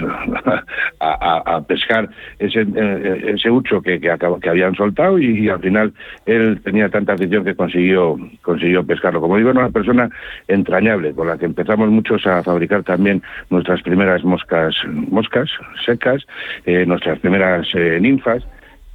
a, 0.99 1.61
pescar 1.67 2.09
ese, 2.39 2.61
eh, 2.61 3.35
ese 3.35 3.49
que, 3.83 3.99
que, 3.99 4.17
que 4.41 4.49
habían 4.49 4.75
soltado 4.75 5.19
y, 5.19 5.49
al 5.49 5.59
final 5.59 5.93
él 6.25 6.59
tenía 6.63 6.89
tanta 6.89 7.13
afición 7.13 7.43
que 7.43 7.55
consiguió, 7.55 8.17
consiguió 8.41 8.85
pescarlo. 8.85 9.21
Como 9.21 9.37
digo, 9.37 9.51
era 9.51 9.59
una 9.59 9.69
persona 9.69 10.09
entrañable, 10.47 11.13
con 11.13 11.27
la 11.27 11.37
que 11.37 11.45
empezamos 11.45 11.89
muchos 11.89 12.25
a 12.25 12.43
fabricar 12.43 12.83
también 12.83 13.21
nuestras 13.49 13.81
primeras 13.81 14.23
moscas, 14.23 14.75
moscas 14.87 15.49
secas, 15.85 16.25
eh, 16.65 16.85
las 17.05 17.19
primeras 17.19 17.67
eh, 17.73 17.99
ninfas 18.01 18.43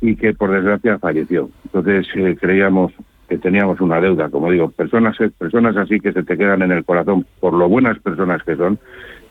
y 0.00 0.16
que 0.16 0.34
por 0.34 0.50
desgracia 0.50 0.98
falleció. 0.98 1.50
Entonces 1.66 2.06
eh, 2.14 2.36
creíamos 2.40 2.92
que 3.28 3.38
teníamos 3.38 3.80
una 3.80 4.00
deuda, 4.00 4.28
como 4.28 4.50
digo, 4.50 4.70
personas 4.70 5.16
personas 5.38 5.76
así 5.76 6.00
que 6.00 6.12
se 6.12 6.24
te 6.24 6.36
quedan 6.36 6.62
en 6.62 6.72
el 6.72 6.84
corazón 6.84 7.26
por 7.38 7.54
lo 7.54 7.68
buenas 7.68 7.98
personas 8.00 8.42
que 8.42 8.56
son 8.56 8.78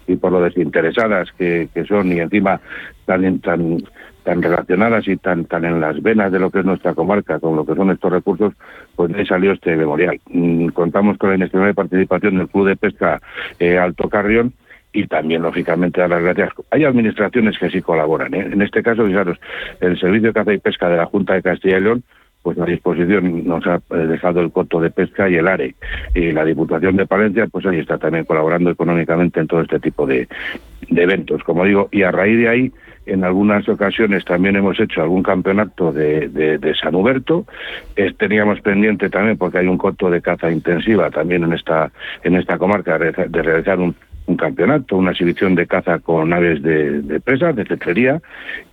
y 0.09 0.15
por 0.15 0.31
lo 0.31 0.41
desinteresadas 0.41 1.31
que, 1.37 1.69
que 1.73 1.85
son 1.85 2.11
y 2.11 2.19
encima 2.19 2.59
tan 3.05 3.39
tan 3.39 3.77
tan 4.23 4.41
relacionadas 4.41 5.07
y 5.07 5.17
tan 5.17 5.45
tan 5.45 5.65
en 5.65 5.79
las 5.79 6.01
venas 6.01 6.31
de 6.31 6.39
lo 6.39 6.51
que 6.51 6.59
es 6.59 6.65
nuestra 6.65 6.93
comarca 6.93 7.39
con 7.39 7.55
lo 7.55 7.65
que 7.65 7.75
son 7.75 7.91
estos 7.91 8.11
recursos, 8.11 8.53
pues 8.95 9.13
ahí 9.15 9.25
salió 9.25 9.53
este 9.53 9.75
memorial. 9.75 10.19
Mm, 10.27 10.67
contamos 10.69 11.17
con 11.17 11.29
la 11.29 11.35
inestimable 11.35 11.73
participación 11.73 12.37
del 12.37 12.49
Club 12.49 12.67
de 12.67 12.75
Pesca 12.75 13.21
eh, 13.59 13.77
Alto 13.77 14.09
Carrión 14.09 14.53
y 14.91 15.05
también, 15.07 15.43
lógicamente, 15.43 16.01
dar 16.01 16.09
las 16.09 16.23
gracias. 16.23 16.49
Hay 16.71 16.83
administraciones 16.83 17.57
que 17.59 17.69
sí 17.69 17.81
colaboran. 17.81 18.33
¿eh? 18.33 18.49
En 18.51 18.61
este 18.61 18.81
caso, 18.81 19.05
fijaros, 19.05 19.37
el 19.81 19.99
Servicio 19.99 20.29
de 20.29 20.33
Caza 20.33 20.53
y 20.53 20.57
Pesca 20.57 20.89
de 20.89 20.97
la 20.97 21.05
Junta 21.05 21.35
de 21.35 21.43
Castilla 21.43 21.77
y 21.77 21.81
León 21.81 22.03
pues 22.53 22.59
a 22.59 22.65
disposición 22.65 23.45
nos 23.45 23.63
ha 23.67 23.75
eh, 23.75 23.97
dejado 24.07 24.41
el 24.41 24.51
coto 24.51 24.81
de 24.81 24.89
pesca 24.89 25.29
y 25.29 25.35
el 25.35 25.47
ARE. 25.47 25.75
Y 26.15 26.31
la 26.31 26.43
Diputación 26.43 26.95
de 26.95 27.05
Palencia, 27.05 27.45
pues 27.45 27.63
ahí 27.67 27.77
está 27.77 27.99
también 27.99 28.25
colaborando 28.25 28.71
económicamente 28.71 29.39
en 29.39 29.45
todo 29.45 29.61
este 29.61 29.79
tipo 29.79 30.07
de, 30.07 30.27
eventos, 30.89 31.43
como 31.43 31.63
digo, 31.63 31.89
y 31.91 32.01
a 32.01 32.11
raíz 32.11 32.39
de 32.39 32.49
ahí 32.49 32.71
en 33.05 33.23
algunas 33.23 33.69
ocasiones 33.69 34.25
también 34.25 34.55
hemos 34.55 34.79
hecho 34.79 35.01
algún 35.01 35.21
campeonato 35.21 35.91
de, 35.91 36.27
de, 36.27 36.75
San 36.75 36.95
Huberto. 36.95 37.45
teníamos 38.17 38.61
pendiente 38.61 39.09
también, 39.09 39.37
porque 39.37 39.59
hay 39.59 39.67
un 39.67 39.77
coto 39.77 40.09
de 40.09 40.21
caza 40.21 40.51
intensiva 40.51 41.09
también 41.11 41.43
en 41.43 41.53
esta, 41.53 41.91
en 42.23 42.35
esta 42.35 42.57
comarca, 42.57 42.97
de 42.97 43.41
realizar 43.41 43.79
un, 43.79 43.95
un 44.29 44.37
campeonato, 44.37 44.95
una 44.95 45.11
exhibición 45.11 45.55
de 45.55 45.65
caza 45.65 45.99
con 45.99 46.31
aves 46.31 46.61
de, 46.61 47.19
presa, 47.19 47.51
de 47.51 47.65
cetrería, 47.65 48.21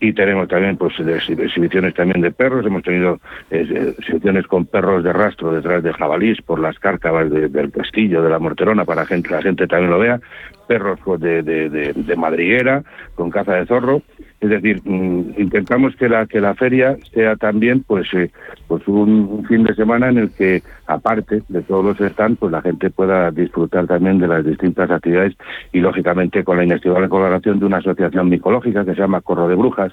y 0.01 0.13
tenemos 0.13 0.49
también 0.49 0.77
pues 0.77 0.95
exhibiciones 1.01 1.95
también 1.95 2.21
de 2.21 2.31
perros, 2.31 2.67
hemos 2.67 2.83
tenido 2.83 3.19
eh, 3.51 3.95
exhibiciones 3.99 4.47
con 4.47 4.67
perros 4.67 5.03
de 5.03 5.13
rastro 5.13 5.53
detrás 5.53 5.83
de 5.83 5.95
jabalís 5.95 6.43
por 6.43 6.61
las 6.61 6.79
cárcavas 6.79 7.31
del 7.31 7.73
castillo, 7.73 8.23
de 8.23 8.31
la 8.31 8.39
morterona, 8.39 8.85
para 8.85 9.07
que 9.07 9.17
la 9.17 9.41
gente 9.41 9.67
también 9.67 9.91
lo 9.91 9.99
vea, 9.99 10.21
perros 10.67 10.99
de, 11.21 11.43
de, 11.43 11.93
de 11.95 12.17
madriguera, 12.17 12.83
con 13.15 13.31
caza 13.31 13.55
de 13.55 13.67
zorro, 13.67 14.03
es 14.41 14.51
decir, 14.51 14.83
mm, 14.85 15.41
intentamos 15.41 15.97
que 15.97 16.09
la 16.09 16.27
que 16.27 16.41
la 16.41 16.55
feria 16.55 16.97
sea 17.13 17.37
también 17.37 17.83
pues 17.83 18.13
eh, 18.13 18.31
pues 18.69 18.87
un, 18.87 19.45
fin 19.49 19.65
de 19.65 19.75
semana 19.75 20.09
en 20.11 20.19
el 20.19 20.31
que 20.31 20.63
aparte 20.87 21.43
de 21.49 21.63
todos 21.63 21.85
los 21.85 22.13
stands 22.13 22.39
pues 22.39 22.53
la 22.53 22.61
gente 22.61 22.91
pueda 22.91 23.31
disfrutar 23.31 23.87
también 23.87 24.19
de 24.19 24.29
las 24.29 24.45
distintas 24.45 24.91
actividades 24.91 25.35
y 25.73 25.81
lógicamente 25.81 26.45
con 26.45 26.59
la 26.59 26.65
inestimable 26.65 27.09
colaboración 27.09 27.59
de 27.59 27.67
una 27.67 27.79
asociación 27.79 28.29
micológica 28.29 28.85
que 28.85 28.95
se 28.95 29.01
llama 29.01 29.23
Corro 29.23 29.49
de 29.49 29.55
Brujas, 29.55 29.93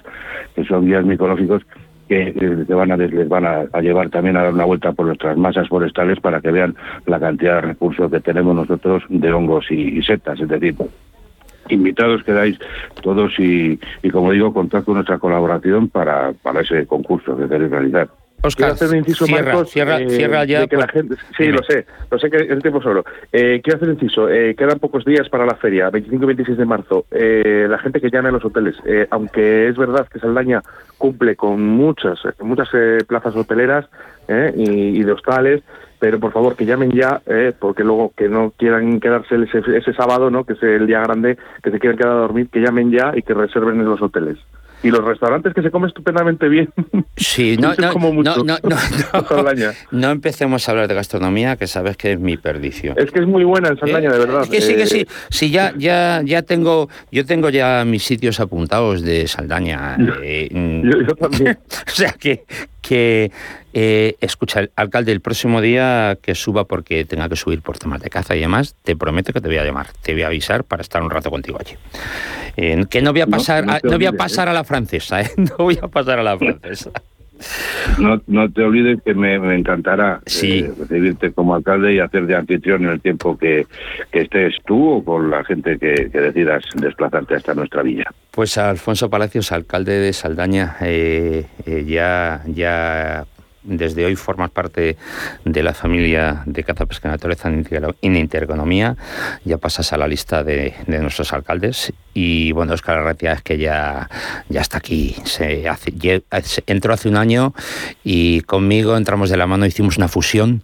que 0.54 0.64
son 0.64 0.84
guías 0.84 1.04
micológicos 1.04 1.62
que 2.08 2.64
van 2.68 2.92
a, 2.92 2.96
les 2.96 3.28
van 3.28 3.46
a, 3.46 3.80
llevar 3.80 4.10
también 4.10 4.36
a 4.36 4.42
dar 4.42 4.52
una 4.52 4.64
vuelta 4.64 4.92
por 4.92 5.06
nuestras 5.06 5.36
masas 5.36 5.68
forestales 5.68 6.20
para 6.20 6.40
que 6.40 6.50
vean 6.50 6.74
la 7.06 7.18
cantidad 7.18 7.56
de 7.56 7.68
recursos 7.68 8.10
que 8.10 8.20
tenemos 8.20 8.54
nosotros 8.54 9.02
de 9.08 9.32
hongos 9.32 9.70
y, 9.70 10.02
setas, 10.02 10.40
es 10.40 10.48
decir, 10.48 10.74
invitados 11.68 12.22
quedáis 12.24 12.58
todos 13.02 13.38
y, 13.38 13.78
y 14.02 14.10
como 14.10 14.32
digo, 14.32 14.52
contar 14.52 14.84
con 14.84 14.94
nuestra 14.94 15.18
colaboración 15.18 15.88
para, 15.88 16.32
para 16.42 16.60
ese 16.60 16.86
concurso 16.86 17.36
que 17.36 17.48
queréis 17.48 17.70
realizar. 17.70 18.08
Oscar, 18.44 18.70
hacer 18.70 18.90
un 18.90 18.96
inciso, 18.96 19.26
cierra, 19.26 19.52
Marcos, 19.52 19.70
cierra, 19.70 20.00
eh, 20.00 20.10
cierra 20.10 20.44
ya. 20.44 20.66
que 20.66 20.76
la 20.76 20.88
gente, 20.88 21.16
sí, 21.36 21.46
lo 21.48 21.62
sé, 21.62 21.86
lo 22.10 22.18
sé 22.18 22.30
que 22.30 22.36
el 22.36 22.60
tiempo 22.60 22.82
solo. 22.82 23.04
Eh, 23.32 23.60
quiero 23.62 23.76
hacer 23.76 23.88
un 23.88 23.94
inciso, 23.94 24.28
eh, 24.28 24.54
quedan 24.54 24.78
pocos 24.78 25.04
días 25.04 25.28
para 25.28 25.46
la 25.46 25.54
feria, 25.54 25.90
25 25.90 26.22
y 26.22 26.26
26 26.26 26.58
de 26.58 26.64
marzo. 26.64 27.06
Eh, 27.10 27.66
la 27.68 27.78
gente 27.78 28.00
que 28.00 28.10
llame 28.10 28.28
a 28.28 28.32
los 28.32 28.44
hoteles, 28.44 28.76
eh, 28.84 29.06
aunque 29.10 29.68
es 29.68 29.76
verdad 29.76 30.06
que 30.08 30.18
Saldaña 30.18 30.62
cumple 30.98 31.36
con 31.36 31.60
muchas, 31.66 32.18
muchas 32.40 32.68
plazas 33.06 33.34
hoteleras 33.36 33.86
y, 34.56 35.00
y 35.00 35.02
de 35.02 35.12
hostales, 35.12 35.62
pero 36.04 36.20
por 36.20 36.32
favor 36.32 36.54
que 36.54 36.66
llamen 36.66 36.90
ya, 36.90 37.22
eh, 37.24 37.52
porque 37.58 37.82
luego 37.82 38.12
que 38.14 38.28
no 38.28 38.52
quieran 38.58 39.00
quedarse 39.00 39.36
ese, 39.36 39.62
ese, 39.74 39.94
sábado, 39.94 40.30
¿no? 40.30 40.44
que 40.44 40.52
es 40.52 40.62
el 40.62 40.86
día 40.86 41.00
grande, 41.00 41.38
que 41.62 41.70
se 41.70 41.78
quieran 41.78 41.96
quedar 41.96 42.12
a 42.12 42.16
dormir, 42.16 42.48
que 42.50 42.60
llamen 42.60 42.90
ya 42.90 43.12
y 43.14 43.22
que 43.22 43.32
reserven 43.32 43.80
en 43.80 43.86
los 43.86 44.02
hoteles 44.02 44.36
y 44.82 44.90
los 44.90 45.04
restaurantes 45.04 45.54
que 45.54 45.62
se 45.62 45.70
come 45.70 45.88
estupendamente 45.88 46.48
bien. 46.48 46.68
Sí, 47.16 47.56
no, 47.60 47.74
no, 47.78 47.92
no, 47.92 48.22
no, 48.22 48.58
no, 48.62 49.72
no, 49.92 50.10
empecemos 50.10 50.68
a 50.68 50.72
hablar 50.72 50.88
de 50.88 50.94
gastronomía, 50.94 51.56
que 51.56 51.66
sabes 51.68 51.96
que 51.96 52.12
es 52.12 52.18
mi 52.18 52.36
perdición. 52.36 52.96
Es 52.98 53.10
que 53.12 53.20
es 53.20 53.26
muy 53.26 53.44
buena 53.44 53.68
en 53.68 53.78
Saldaña, 53.78 54.10
de 54.10 54.18
verdad. 54.18 54.42
Es 54.42 54.48
que 54.48 54.60
sí, 54.60 54.74
que 54.74 54.86
sí. 54.86 55.00
Eh, 55.00 55.06
sí, 55.30 55.50
ya, 55.50 55.72
ya, 55.76 56.22
ya 56.24 56.42
tengo, 56.42 56.88
yo 57.12 57.24
tengo 57.24 57.50
ya 57.50 57.84
mis 57.84 58.02
sitios 58.02 58.40
apuntados 58.40 59.02
de 59.02 59.28
Saldaña. 59.28 59.96
Eh, 60.22 60.48
yo, 60.52 61.14
también. 61.14 61.58
o 61.86 61.90
sea 61.90 62.12
que, 62.12 62.44
que 62.86 63.32
eh, 63.72 64.16
escucha, 64.20 64.60
el 64.60 64.70
alcalde, 64.76 65.10
el 65.10 65.20
próximo 65.20 65.60
día 65.60 66.18
que 66.20 66.34
suba 66.34 66.64
porque 66.64 67.04
tenga 67.04 67.28
que 67.28 67.36
subir 67.36 67.62
por 67.62 67.78
temas 67.78 68.02
de 68.02 68.10
caza 68.10 68.36
y 68.36 68.40
demás, 68.40 68.76
te 68.82 68.94
prometo 68.94 69.32
que 69.32 69.40
te 69.40 69.48
voy 69.48 69.56
a 69.56 69.64
llamar, 69.64 69.88
te 70.02 70.12
voy 70.12 70.22
a 70.22 70.26
avisar 70.26 70.64
para 70.64 70.82
estar 70.82 71.02
un 71.02 71.10
rato 71.10 71.30
contigo 71.30 71.58
allí. 71.58 71.76
Eh, 72.56 72.84
que 72.88 73.02
no 73.02 73.12
voy 73.12 73.22
a 73.22 73.26
pasar, 73.26 73.64
a, 73.68 73.80
no 73.82 73.96
voy 73.96 74.06
a 74.06 74.12
pasar 74.12 74.48
a 74.48 74.52
la 74.52 74.64
francesa, 74.64 75.22
¿eh? 75.22 75.30
no 75.36 75.56
voy 75.56 75.78
a 75.82 75.88
pasar 75.88 76.18
a 76.18 76.22
la 76.22 76.38
francesa. 76.38 76.90
No, 77.98 78.20
no 78.26 78.50
te 78.50 78.62
olvides 78.62 79.00
que 79.04 79.14
me, 79.14 79.34
encantará 79.54 80.20
eh, 80.26 80.72
recibirte 80.78 81.32
como 81.32 81.54
alcalde 81.54 81.94
y 81.94 81.98
hacer 81.98 82.26
de 82.26 82.36
anfitrión 82.36 82.84
en 82.84 82.90
el 82.90 83.00
tiempo 83.00 83.36
que, 83.36 83.66
que 84.10 84.22
estés 84.22 84.54
tú 84.66 84.90
o 84.90 85.04
con 85.04 85.30
la 85.30 85.44
gente 85.44 85.78
que, 85.78 86.10
que, 86.10 86.20
decidas 86.20 86.64
desplazarte 86.74 87.36
hasta 87.36 87.54
nuestra 87.54 87.82
villa. 87.82 88.04
Pues 88.30 88.58
Alfonso 88.58 89.10
Palacios, 89.10 89.52
alcalde 89.52 89.98
de 89.98 90.12
Saldaña, 90.12 90.76
ya, 91.66 92.42
ya 92.46 93.24
desde 93.64 94.04
hoy 94.04 94.16
formas 94.16 94.50
parte 94.50 94.96
de 95.44 95.62
la 95.62 95.74
familia 95.74 96.42
de 96.46 96.62
Caza 96.62 96.86
Pesca 96.86 97.08
Naturaleza 97.08 97.48
en 97.50 98.16
Intereconomía, 98.16 98.96
ya 99.44 99.58
pasas 99.58 99.92
a 99.92 99.96
la 99.96 100.06
lista 100.06 100.44
de, 100.44 100.74
nuestros 100.86 101.32
alcaldes. 101.32 101.92
Y 102.12 102.52
bueno, 102.52 102.74
Oscar 102.74 102.98
Arratia 102.98 103.32
es 103.32 103.42
que 103.42 103.58
ya, 103.58 104.08
ya 104.48 104.60
está 104.60 104.78
aquí, 104.78 105.16
se 105.24 105.68
hace, 105.68 105.92
entró 106.66 106.94
hace 106.94 107.08
un 107.08 107.16
año 107.16 107.54
y 108.04 108.42
conmigo 108.42 108.96
entramos 108.96 109.30
de 109.30 109.36
la 109.36 109.46
mano, 109.46 109.66
hicimos 109.66 109.96
una 109.96 110.06
fusión, 110.06 110.62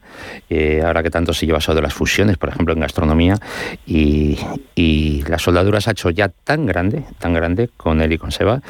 eh, 0.49 0.83
ahora 0.85 1.03
que 1.03 1.11
tanto 1.11 1.33
se 1.33 1.47
lleva 1.47 1.59
eso 1.59 1.75
de 1.75 1.83
las 1.83 1.95
fusiones, 1.95 2.37
por 2.37 2.51
ejemplo 2.51 2.75
en 2.75 2.81
gastronomía, 2.81 3.37
y, 3.85 4.39
y 4.77 5.25
la 5.27 5.39
soldadura 5.39 5.81
se 5.81 5.91
ha 5.91 5.93
hecho 5.93 6.11
ya 6.11 6.29
tan 6.29 6.67
grande, 6.67 7.05
tan 7.19 7.35
grande 7.35 7.69
con 7.77 8.01
él 8.01 8.13
y 8.13 8.19
con 8.19 8.31
Seba, 8.31 8.63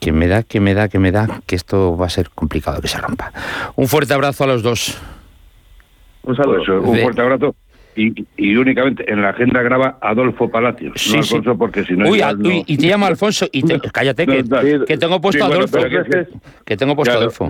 que 0.00 0.12
me 0.12 0.26
da, 0.26 0.42
que 0.42 0.60
me 0.60 0.74
da, 0.74 0.88
que 0.88 0.98
me 0.98 1.12
da, 1.12 1.40
que 1.46 1.56
esto 1.56 1.96
va 1.96 2.06
a 2.06 2.10
ser 2.10 2.30
complicado 2.30 2.80
que 2.80 2.88
se 2.88 2.98
rompa. 2.98 3.32
Un 3.76 3.88
fuerte 3.88 4.14
abrazo 4.14 4.44
a 4.44 4.46
los 4.46 4.62
dos. 4.62 5.00
Un 6.22 6.36
saludo. 6.36 6.62
Pues, 6.64 6.68
un 6.68 6.98
fuerte 6.98 7.20
abrazo. 7.20 7.54
Y, 7.96 8.56
únicamente 8.56 9.10
en 9.10 9.22
la 9.22 9.30
agenda 9.30 9.62
graba 9.62 9.96
Adolfo 10.02 10.50
Palacios, 10.50 10.92
sí, 10.96 11.14
no 11.14 11.20
Alfonso, 11.20 11.56
porque 11.56 11.82
si 11.82 11.94
no... 11.94 12.10
Uy, 12.10 12.22
y 12.66 12.76
te 12.76 12.88
llama 12.88 13.06
Alfonso, 13.06 13.46
y 13.50 13.62
cállate, 13.62 14.26
que, 14.26 14.44
que, 14.86 14.98
tengo 14.98 15.18
puesto 15.18 15.42
Adolfo. 15.42 15.78
que, 16.66 16.76
tengo 16.76 16.94
puesto 16.94 17.16
Adolfo. 17.16 17.48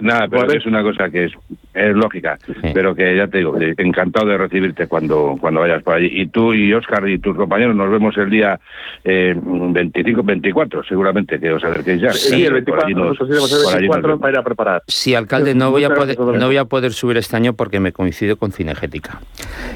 Nada, 0.00 0.26
pero 0.28 0.52
es 0.52 0.66
una 0.66 0.82
cosa 0.82 1.08
que 1.08 1.26
es, 1.26 1.32
es 1.72 1.94
lógica, 1.94 2.36
pero 2.72 2.96
que 2.96 3.16
ya 3.16 3.28
te 3.28 3.38
digo, 3.38 3.56
encantado 3.60 4.26
de 4.26 4.36
recibirte 4.36 4.88
cuando, 4.88 5.36
cuando 5.40 5.60
vayas 5.60 5.84
por 5.84 5.94
allí. 5.94 6.08
Y 6.10 6.26
tú 6.26 6.52
y 6.52 6.72
Oscar 6.74 7.08
y 7.08 7.18
tus 7.20 7.36
compañeros 7.36 7.76
nos 7.76 7.88
vemos 7.88 8.16
el 8.16 8.28
día 8.28 8.58
eh, 9.04 9.34
25, 9.36 10.24
24, 10.24 10.82
seguramente 10.82 11.38
que 11.38 11.52
os 11.52 11.62
acerquéis 11.62 12.00
ya. 12.00 12.12
Sí, 12.12 12.44
el 12.44 12.54
24, 12.54 12.88
nosotros 12.90 13.30
iremos 13.30 13.52
el 13.52 13.80
24 13.82 14.18
para 14.18 14.32
ir 14.32 14.38
a 14.38 14.42
preparar. 14.42 14.82
Sí, 14.88 15.14
alcalde, 15.14 15.54
no 15.54 15.70
voy, 15.70 15.84
a 15.84 15.90
poder, 15.90 16.18
no 16.18 16.46
voy 16.46 16.56
a 16.56 16.64
poder 16.64 16.92
subir 16.92 17.16
este 17.16 17.36
año 17.36 17.54
porque 17.54 17.78
me 17.78 17.92
coincide 17.92 18.34
con 18.34 18.50
Cinegética. 18.50 19.20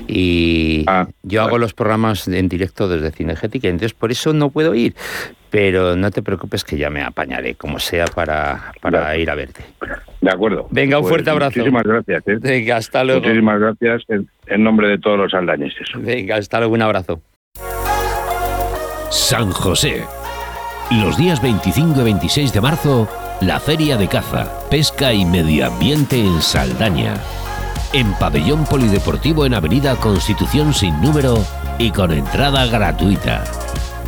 Y 0.09 0.83
ah, 0.89 1.07
yo 1.23 1.43
hago 1.43 1.59
los 1.59 1.75
programas 1.75 2.27
en 2.27 2.49
directo 2.49 2.89
desde 2.89 3.13
Cinegética, 3.13 3.69
entonces 3.69 3.95
por 3.95 4.11
eso 4.11 4.33
no 4.33 4.51
puedo 4.51 4.75
ir. 4.75 4.95
Pero 5.51 5.97
no 5.97 6.11
te 6.11 6.23
preocupes 6.23 6.65
que 6.65 6.77
ya 6.77 6.91
me 6.91 7.03
apañaré, 7.03 7.55
como 7.55 7.79
sea, 7.79 8.05
para, 8.07 8.73
para 8.81 9.17
ir 9.17 9.31
a 9.31 9.35
verte. 9.35 9.63
De 10.21 10.31
acuerdo. 10.31 10.67
Venga, 10.71 10.99
un 10.99 11.03
pues 11.03 11.13
fuerte 11.13 11.31
abrazo. 11.31 11.59
Muchísimas 11.59 11.85
gracias. 11.85 12.23
¿eh? 12.27 12.39
Venga, 12.41 12.77
hasta 12.77 13.05
luego. 13.05 13.21
Muchísimas 13.21 13.61
gracias 13.61 14.03
en, 14.09 14.63
nombre 14.63 14.89
de 14.89 14.99
todos 14.99 15.19
los 15.19 15.35
aldañeses. 15.35 15.89
Venga, 15.97 16.37
hasta 16.37 16.59
luego, 16.59 16.75
un 16.75 16.83
abrazo. 16.83 17.21
San 19.11 19.51
José. 19.51 20.03
Los 20.91 21.17
días 21.17 21.41
25 21.43 22.01
y 22.01 22.05
26 22.05 22.53
de 22.53 22.61
marzo, 22.61 23.09
la 23.43 23.61
Feria 23.61 23.97
de 23.97 24.09
Caza, 24.09 24.49
Pesca 24.71 25.13
y 25.13 25.25
Medio 25.25 25.67
Ambiente 25.67 26.19
en 26.19 26.41
Saldaña. 26.41 27.15
En 27.93 28.13
Pabellón 28.15 28.65
Polideportivo 28.65 29.47
en 29.47 29.55
Avenida 29.55 29.97
Constitución 29.97 30.75
sin 30.75 31.01
número 31.01 31.45
y 31.79 31.91
con 31.91 32.13
entrada 32.13 32.67
gratuita. 32.67 33.45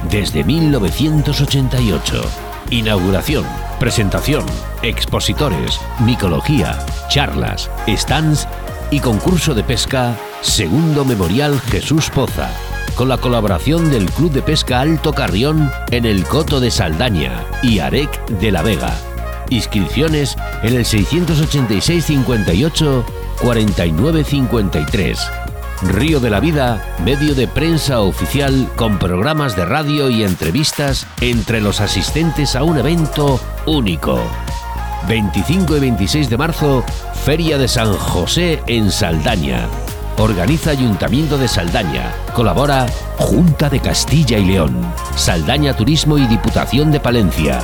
Desde 0.08 0.44
1988. 0.44 2.22
Inauguración 2.70 3.44
Presentación, 3.80 4.44
expositores, 4.82 5.80
micología, 6.00 6.78
charlas, 7.08 7.70
stands 7.88 8.46
y 8.90 9.00
concurso 9.00 9.54
de 9.54 9.64
pesca 9.64 10.14
Segundo 10.42 11.06
Memorial 11.06 11.58
Jesús 11.58 12.10
Poza, 12.10 12.50
con 12.94 13.08
la 13.08 13.16
colaboración 13.16 13.90
del 13.90 14.10
Club 14.10 14.32
de 14.32 14.42
Pesca 14.42 14.82
Alto 14.82 15.14
Carrión 15.14 15.72
en 15.90 16.04
el 16.04 16.24
Coto 16.24 16.60
de 16.60 16.70
Saldaña 16.70 17.42
y 17.62 17.78
Arec 17.78 18.26
de 18.28 18.52
la 18.52 18.60
Vega. 18.60 18.94
Inscripciones 19.48 20.36
en 20.62 20.74
el 20.74 20.84
686 20.84 22.04
58 22.04 23.06
49 23.40 24.24
53 24.24 25.30
Río 25.82 26.20
de 26.20 26.30
la 26.30 26.40
Vida, 26.40 26.82
medio 27.04 27.34
de 27.34 27.48
prensa 27.48 28.00
oficial 28.00 28.68
con 28.76 28.98
programas 28.98 29.56
de 29.56 29.64
radio 29.64 30.10
y 30.10 30.22
entrevistas 30.22 31.06
entre 31.20 31.60
los 31.60 31.80
asistentes 31.80 32.54
a 32.54 32.62
un 32.62 32.78
evento 32.78 33.40
único. 33.66 34.20
25 35.08 35.76
y 35.76 35.80
26 35.80 36.28
de 36.28 36.36
marzo, 36.36 36.84
Feria 37.24 37.56
de 37.56 37.66
San 37.66 37.92
José 37.94 38.62
en 38.66 38.90
Saldaña. 38.90 39.66
Organiza 40.18 40.70
Ayuntamiento 40.70 41.38
de 41.38 41.48
Saldaña. 41.48 42.12
Colabora 42.34 42.86
Junta 43.16 43.70
de 43.70 43.80
Castilla 43.80 44.38
y 44.38 44.44
León, 44.44 44.92
Saldaña 45.16 45.74
Turismo 45.74 46.18
y 46.18 46.26
Diputación 46.26 46.92
de 46.92 47.00
Palencia. 47.00 47.60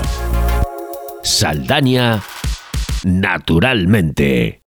Saldaña 1.22 2.22
naturalmente. 3.04 4.65